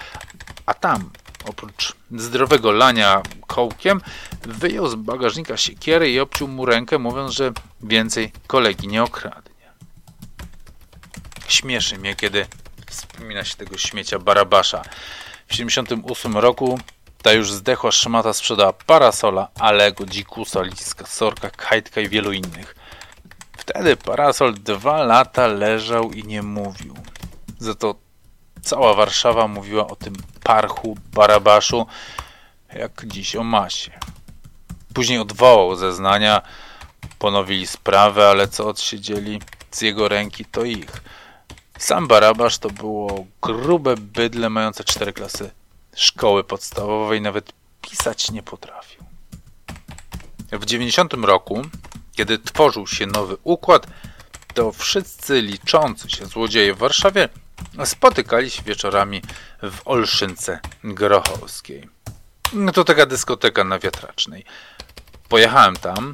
a 0.67 0.75
tam, 0.75 1.11
oprócz 1.49 1.95
zdrowego 2.17 2.73
lania 2.73 3.23
kołkiem, 3.47 4.01
wyjął 4.43 4.89
z 4.89 4.95
bagażnika 4.95 5.57
siekierę 5.57 6.11
i 6.11 6.21
obciął 6.21 6.49
mu 6.49 6.67
rękę, 6.67 6.99
mówiąc, 6.99 7.33
że 7.33 7.53
więcej 7.89 8.33
kolegi 8.47 8.89
nie 8.89 9.03
okradnie. 9.03 9.73
Śmieszy 11.49 11.99
mnie, 11.99 12.15
kiedy 12.15 12.47
wspomina 12.87 13.45
się 13.45 13.57
tego 13.57 13.79
śmiecia 13.79 14.19
Barabasza. 14.19 14.83
W 15.47 15.55
78 15.55 16.37
roku 16.37 16.79
ta 17.23 17.33
już 17.33 17.53
zdechła 17.53 17.93
szmata 17.93 18.33
sprzedała 18.33 18.73
parasola, 18.73 19.49
Alego, 19.59 20.07
Dzikusa, 20.07 20.63
Liska, 20.63 21.07
Sorka, 21.07 21.51
Kajtka 21.51 22.01
i 22.01 22.09
wielu 22.09 22.33
innych. 22.33 22.75
Wtedy 23.57 23.97
parasol 23.97 24.55
dwa 24.55 25.03
lata 25.03 25.47
leżał 25.47 26.13
i 26.13 26.25
nie 26.25 26.43
mówił. 26.43 26.97
Za 27.59 27.75
to 27.75 27.95
cała 28.63 28.95
Warszawa 28.95 29.49
mówiła 29.49 29.87
o 29.87 29.97
tym 29.97 30.15
parchu, 30.43 30.97
barabaszu, 31.13 31.87
jak 32.73 33.07
dziś 33.07 33.37
o 33.37 33.45
masie. 33.45 33.91
Później 34.95 35.19
odwołał 35.19 35.77
zeznania, 35.77 36.43
ponowili 37.19 37.67
sprawę, 37.67 38.29
ale 38.29 38.49
co 38.49 38.69
odsiedzieli 38.69 39.41
z 39.71 39.81
jego 39.81 40.09
ręki, 40.09 40.45
to 40.45 40.65
ich. 40.65 41.03
Sam 41.79 42.09
Barabasz 42.09 42.59
to 42.59 42.71
było 42.71 43.27
grube 43.43 43.97
bydle 43.97 44.51
mające 44.51 44.85
cztery 44.85 45.13
klasy 45.13 45.51
szkoły 45.97 46.45
podstawowej, 46.45 47.21
nawet 47.21 47.53
pisać 47.81 48.31
nie 48.31 48.43
potrafił. 48.43 49.05
W 50.53 50.65
90 50.65 51.13
roku, 51.15 51.63
kiedy 52.15 52.39
tworzył 52.39 52.87
się 52.87 53.07
nowy 53.07 53.37
układ, 53.45 53.87
to 54.55 54.73
wszyscy 54.73 55.43
liczący 55.43 56.11
się 56.11 56.27
złodzieje 56.27 56.75
w 56.75 56.79
Warszawie 56.79 57.29
spotykali 57.85 58.51
się 58.51 58.63
wieczorami 58.63 59.23
w 59.63 59.79
Olszynce 59.85 60.61
Grochowskiej. 60.85 61.89
To 62.75 62.85
taka 62.85 63.07
dyskoteka 63.07 63.65
na 63.65 63.79
Wiatracznej. 63.79 64.45
Pojechałem 65.29 65.77
tam, 65.77 66.13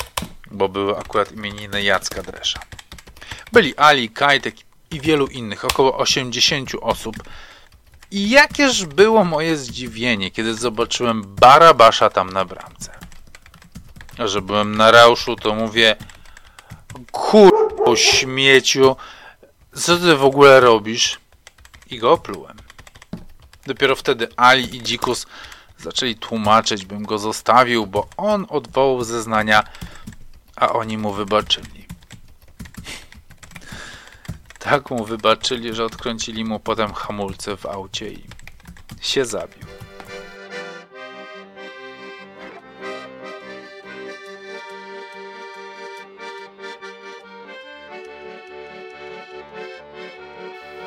bo 0.52 0.68
były 0.68 0.98
akurat 0.98 1.32
imieniny 1.32 1.82
Jacka 1.82 2.22
Dresza. 2.22 2.60
Byli 3.52 3.76
Ali, 3.76 4.10
Kajtek 4.10 4.54
i 4.90 5.00
wielu 5.00 5.26
innych, 5.26 5.64
około 5.64 5.98
80 5.98 6.70
osób. 6.80 7.16
I 8.10 8.30
jakież 8.30 8.84
było 8.84 9.24
moje 9.24 9.56
zdziwienie, 9.56 10.30
kiedy 10.30 10.54
zobaczyłem 10.54 11.22
Barabasza 11.22 12.10
tam 12.10 12.32
na 12.32 12.44
bramce. 12.44 12.98
A 14.18 14.26
że 14.26 14.42
byłem 14.42 14.76
na 14.76 14.90
rauszu, 14.90 15.36
to 15.36 15.54
mówię 15.54 15.96
kurwo 17.12 17.96
śmieciu, 17.96 18.96
co 19.74 19.96
ty 19.96 20.16
w 20.16 20.24
ogóle 20.24 20.60
robisz? 20.60 21.20
I 21.90 21.98
go 21.98 22.12
oplułem. 22.12 22.56
Dopiero 23.66 23.96
wtedy 23.96 24.28
Ali 24.36 24.76
i 24.76 24.82
Dzikus 24.82 25.26
zaczęli 25.78 26.14
tłumaczyć, 26.14 26.84
bym 26.84 27.02
go 27.02 27.18
zostawił, 27.18 27.86
bo 27.86 28.08
on 28.16 28.46
odwołał 28.48 29.04
zeznania, 29.04 29.64
a 30.56 30.72
oni 30.72 30.98
mu 30.98 31.12
wybaczyli. 31.12 31.86
Tak 34.58 34.90
mu 34.90 35.04
wybaczyli, 35.04 35.74
że 35.74 35.84
odkręcili 35.84 36.44
mu 36.44 36.60
potem 36.60 36.92
hamulce 36.92 37.56
w 37.56 37.66
aucie 37.66 38.08
i 38.08 38.24
się 39.00 39.24
zabił. 39.24 39.66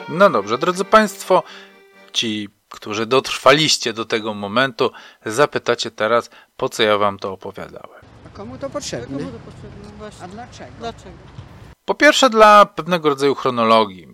No 0.09 0.29
dobrze, 0.29 0.57
drodzy 0.57 0.85
Państwo, 0.85 1.43
ci, 2.13 2.49
którzy 2.69 3.05
dotrwaliście 3.05 3.93
do 3.93 4.05
tego 4.05 4.33
momentu, 4.33 4.91
zapytacie 5.25 5.91
teraz, 5.91 6.29
po 6.57 6.69
co 6.69 6.83
ja 6.83 6.97
Wam 6.97 7.19
to 7.19 7.31
opowiadałem. 7.31 8.04
Komu 8.37 8.57
to 8.57 8.69
potrzebne? 8.69 9.17
Komu 9.17 9.31
to 9.31 9.39
potrzebne? 9.39 9.97
Właśnie. 9.97 10.23
A 10.25 10.27
dlaczego? 10.27 10.71
Dlaczego? 10.79 11.17
Po 11.85 11.95
pierwsze, 11.95 12.29
dla 12.29 12.65
pewnego 12.65 13.09
rodzaju 13.09 13.35
chronologii, 13.35 14.07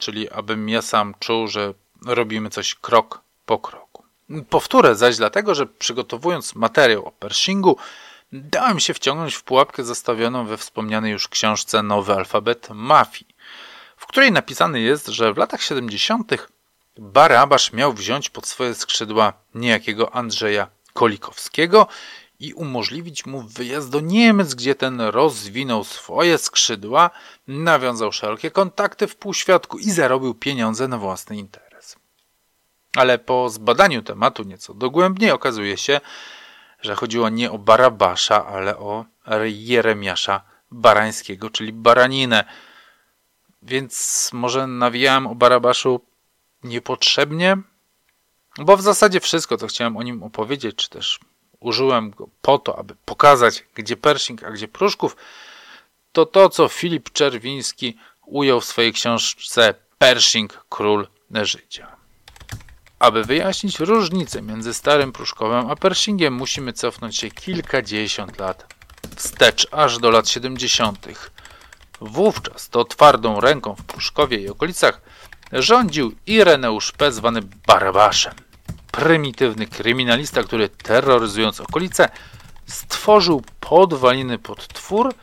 czyli 0.00 0.30
abym 0.30 0.68
ja 0.68 0.82
sam 0.82 1.14
czuł, 1.18 1.48
że 1.48 1.74
robimy 2.06 2.50
coś 2.50 2.74
krok 2.74 3.20
po 3.46 3.58
kroku. 3.58 4.04
Powtórę 4.50 4.94
zaś 4.94 5.16
dlatego, 5.16 5.54
że 5.54 5.66
przygotowując 5.66 6.54
materiał 6.54 7.06
o 7.06 7.12
Pershingu, 7.12 7.76
dałem 8.32 8.80
się 8.80 8.94
wciągnąć 8.94 9.34
w 9.34 9.42
pułapkę 9.42 9.84
zastawioną 9.84 10.46
we 10.46 10.56
wspomnianej 10.56 11.12
już 11.12 11.28
książce 11.28 11.82
Nowy 11.82 12.12
Alfabet 12.12 12.68
Mafii, 12.70 13.34
w 13.96 14.06
której 14.06 14.32
napisane 14.32 14.80
jest, 14.80 15.06
że 15.06 15.34
w 15.34 15.36
latach 15.36 15.62
70. 15.62 16.32
Barabasz 16.98 17.72
miał 17.72 17.92
wziąć 17.92 18.30
pod 18.30 18.46
swoje 18.46 18.74
skrzydła 18.74 19.32
niejakiego 19.54 20.14
Andrzeja 20.14 20.68
Kolikowskiego 20.92 21.86
i 22.40 22.54
umożliwić 22.54 23.26
mu 23.26 23.42
wyjazd 23.42 23.90
do 23.90 24.00
Niemiec, 24.00 24.54
gdzie 24.54 24.74
ten 24.74 25.00
rozwinął 25.00 25.84
swoje 25.84 26.38
skrzydła, 26.38 27.10
nawiązał 27.48 28.12
szerokie 28.12 28.50
kontakty 28.50 29.06
w 29.06 29.16
półświadku 29.16 29.78
i 29.78 29.90
zarobił 29.90 30.34
pieniądze 30.34 30.88
na 30.88 30.98
własny 30.98 31.36
interes. 31.36 31.96
Ale 32.96 33.18
po 33.18 33.50
zbadaniu 33.50 34.02
tematu 34.02 34.42
nieco 34.42 34.74
dogłębniej 34.74 35.30
okazuje 35.30 35.76
się, 35.76 36.00
że 36.80 36.94
chodziło 36.94 37.28
nie 37.28 37.50
o 37.50 37.58
Barabasza, 37.58 38.46
ale 38.46 38.78
o 38.78 39.04
Jeremiasza 39.44 40.40
Barańskiego, 40.70 41.50
czyli 41.50 41.72
Baraninę. 41.72 42.44
Więc 43.62 44.30
może 44.32 44.66
nawijałem 44.66 45.26
o 45.26 45.34
Barabaszu 45.34 46.00
niepotrzebnie? 46.62 47.56
Bo 48.58 48.76
w 48.76 48.82
zasadzie 48.82 49.20
wszystko, 49.20 49.56
co 49.56 49.66
chciałem 49.66 49.96
o 49.96 50.02
nim 50.02 50.22
opowiedzieć, 50.22 50.76
czy 50.76 50.90
też 50.90 51.20
użyłem 51.60 52.10
go 52.10 52.28
po 52.42 52.58
to, 52.58 52.78
aby 52.78 52.94
pokazać, 53.04 53.64
gdzie 53.74 53.96
Pershing, 53.96 54.44
a 54.44 54.50
gdzie 54.50 54.68
Pruszków, 54.68 55.16
to 56.12 56.26
to, 56.26 56.48
co 56.48 56.68
Filip 56.68 57.12
Czerwiński 57.12 57.96
ujął 58.26 58.60
w 58.60 58.64
swojej 58.64 58.92
książce 58.92 59.74
Pershing, 59.98 60.64
Król 60.68 61.08
Życia. 61.42 61.96
Aby 62.98 63.24
wyjaśnić 63.24 63.80
różnicę 63.80 64.42
między 64.42 64.74
starym 64.74 65.12
Pruszkowem 65.12 65.70
a 65.70 65.76
Pershingiem, 65.76 66.34
musimy 66.34 66.72
cofnąć 66.72 67.16
się 67.16 67.30
kilkadziesiąt 67.30 68.38
lat 68.38 68.74
wstecz, 69.16 69.66
aż 69.70 69.98
do 69.98 70.10
lat 70.10 70.28
70. 70.28 71.06
Wówczas 72.00 72.68
to 72.68 72.84
twardą 72.84 73.40
ręką 73.40 73.74
w 73.74 73.84
Pruszkowie 73.84 74.38
i 74.38 74.48
okolicach 74.48 75.00
rządził 75.52 76.14
Ireneusz 76.26 76.92
P. 76.92 77.12
zwany 77.12 77.40
Barabaszem 77.66 78.34
prymitywny 78.96 79.66
kryminalista, 79.66 80.42
który 80.42 80.68
terroryzując 80.68 81.60
okolice, 81.60 82.08
stworzył 82.66 83.42
podwaliny 83.60 84.38
pod 84.38 84.68
twór, 84.68 85.14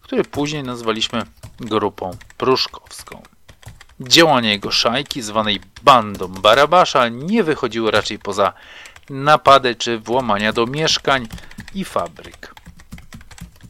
który 0.00 0.24
później 0.24 0.62
nazwaliśmy 0.62 1.22
grupą 1.60 2.10
pruszkowską. 2.36 3.22
Działania 4.00 4.50
jego 4.50 4.70
szajki, 4.70 5.22
zwanej 5.22 5.60
bandą 5.82 6.28
Barabasza, 6.28 7.08
nie 7.08 7.44
wychodziły 7.44 7.90
raczej 7.90 8.18
poza 8.18 8.52
napady 9.10 9.74
czy 9.74 9.98
włamania 9.98 10.52
do 10.52 10.66
mieszkań 10.66 11.28
i 11.74 11.84
fabryk. 11.84 12.54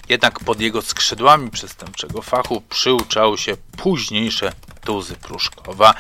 Jednak 0.09 0.41
pod 0.41 0.61
jego 0.61 0.83
skrzydłami 0.83 1.51
przestępczego 1.51 2.23
fachu 2.23 2.61
przyuczały 2.61 3.39
się 3.39 3.57
późniejsze 3.77 4.53
tuzy 4.85 5.17
Pruszkowa, 5.17 5.95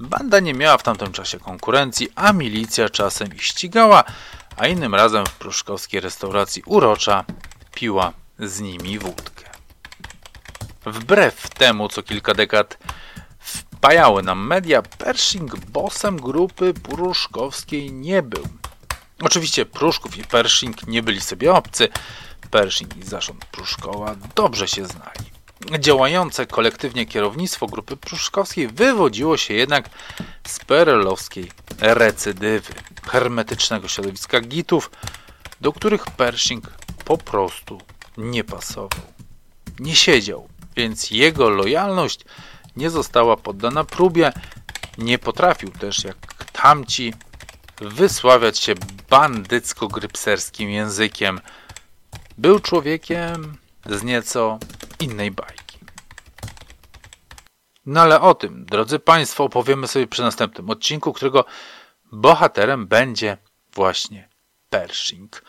Banda 0.00 0.40
nie 0.40 0.54
miała 0.54 0.78
w 0.78 0.82
tamtym 0.82 1.12
czasie 1.12 1.38
konkurencji, 1.38 2.08
a 2.14 2.32
milicja 2.32 2.88
czasem 2.88 3.34
ich 3.34 3.44
ścigała, 3.44 4.04
a 4.56 4.66
innym 4.66 4.94
razem 4.94 5.26
w 5.26 5.32
pruszkowskiej 5.32 6.00
restauracji 6.00 6.62
Urocza 6.66 7.24
piła 7.74 8.12
z 8.38 8.60
nimi 8.60 8.98
wódkę. 8.98 9.50
Wbrew 10.86 11.50
temu, 11.50 11.88
co 11.88 12.02
kilka 12.02 12.34
dekad 12.34 12.78
wpajały 13.38 14.22
nam 14.22 14.46
media, 14.46 14.82
Pershing 14.82 15.56
bossem 15.56 16.16
grupy 16.16 16.74
pruszkowskiej 16.74 17.92
nie 17.92 18.22
był. 18.22 18.44
Oczywiście 19.22 19.66
Pruszków 19.66 20.16
i 20.16 20.24
Pershing 20.24 20.86
nie 20.86 21.02
byli 21.02 21.20
sobie 21.20 21.52
obcy. 21.52 21.88
Pershing 22.50 22.96
i 22.96 23.02
zarząd 23.02 23.44
Pruszkowa 23.44 24.16
dobrze 24.34 24.68
się 24.68 24.86
znali. 24.86 25.30
Działające 25.78 26.46
kolektywnie 26.46 27.06
kierownictwo 27.06 27.66
grupy 27.66 27.96
pruszkowskiej 27.96 28.68
wywodziło 28.68 29.36
się 29.36 29.54
jednak 29.54 29.90
z 30.46 30.58
perelowskiej 30.58 31.50
recydywy, 31.78 32.72
hermetycznego 33.06 33.88
środowiska 33.88 34.40
gitów, 34.40 34.90
do 35.60 35.72
których 35.72 36.04
Pershing 36.04 36.64
po 37.04 37.18
prostu 37.18 37.80
nie 38.16 38.44
pasował. 38.44 39.00
Nie 39.78 39.96
siedział, 39.96 40.48
więc 40.76 41.10
jego 41.10 41.48
lojalność 41.48 42.24
nie 42.76 42.90
została 42.90 43.36
poddana 43.36 43.84
próbie, 43.84 44.32
nie 44.98 45.18
potrafił 45.18 45.70
też 45.70 46.04
jak 46.04 46.16
tamci 46.52 47.14
wysławiać 47.80 48.58
się 48.58 48.74
bandycko-grypserskim 49.10 50.68
językiem. 50.68 51.40
Był 52.38 52.60
człowiekiem 52.60 53.56
z 53.86 54.02
nieco 54.02 54.58
innej 55.00 55.30
bajki. 55.30 55.78
No 57.86 58.00
ale 58.00 58.20
o 58.20 58.34
tym, 58.34 58.64
drodzy 58.64 58.98
Państwo, 58.98 59.44
opowiemy 59.44 59.88
sobie 59.88 60.06
przy 60.06 60.22
następnym 60.22 60.70
odcinku, 60.70 61.12
którego 61.12 61.44
bohaterem 62.12 62.86
będzie 62.86 63.36
właśnie 63.74 64.28
Pershing. 64.70 65.42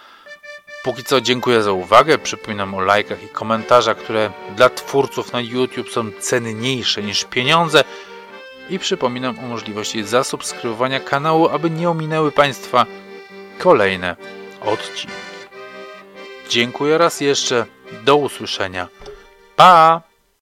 Póki 0.83 1.03
co 1.03 1.21
dziękuję 1.21 1.63
za 1.63 1.71
uwagę. 1.71 2.17
Przypominam 2.17 2.73
o 2.73 2.79
lajkach 2.81 3.23
i 3.23 3.27
komentarzach, 3.27 3.97
które 3.97 4.31
dla 4.55 4.69
twórców 4.69 5.33
na 5.33 5.41
YouTube 5.41 5.89
są 5.89 6.11
cenniejsze 6.19 7.03
niż 7.03 7.23
pieniądze. 7.25 7.83
i 8.69 8.79
przypominam 8.79 9.39
o 9.39 9.41
możliwości 9.41 10.03
zasubskrybowania 10.03 10.99
kanału, 10.99 11.49
aby 11.49 11.69
nie 11.69 11.89
ominęły 11.89 12.31
Państwa 12.31 12.85
kolejne 13.57 14.15
odcinki. 14.61 15.15
Dziękuję 16.49 16.97
raz 16.97 17.21
jeszcze, 17.21 17.65
do 18.05 18.15
usłyszenia. 18.15 18.87
Pa! 19.55 20.01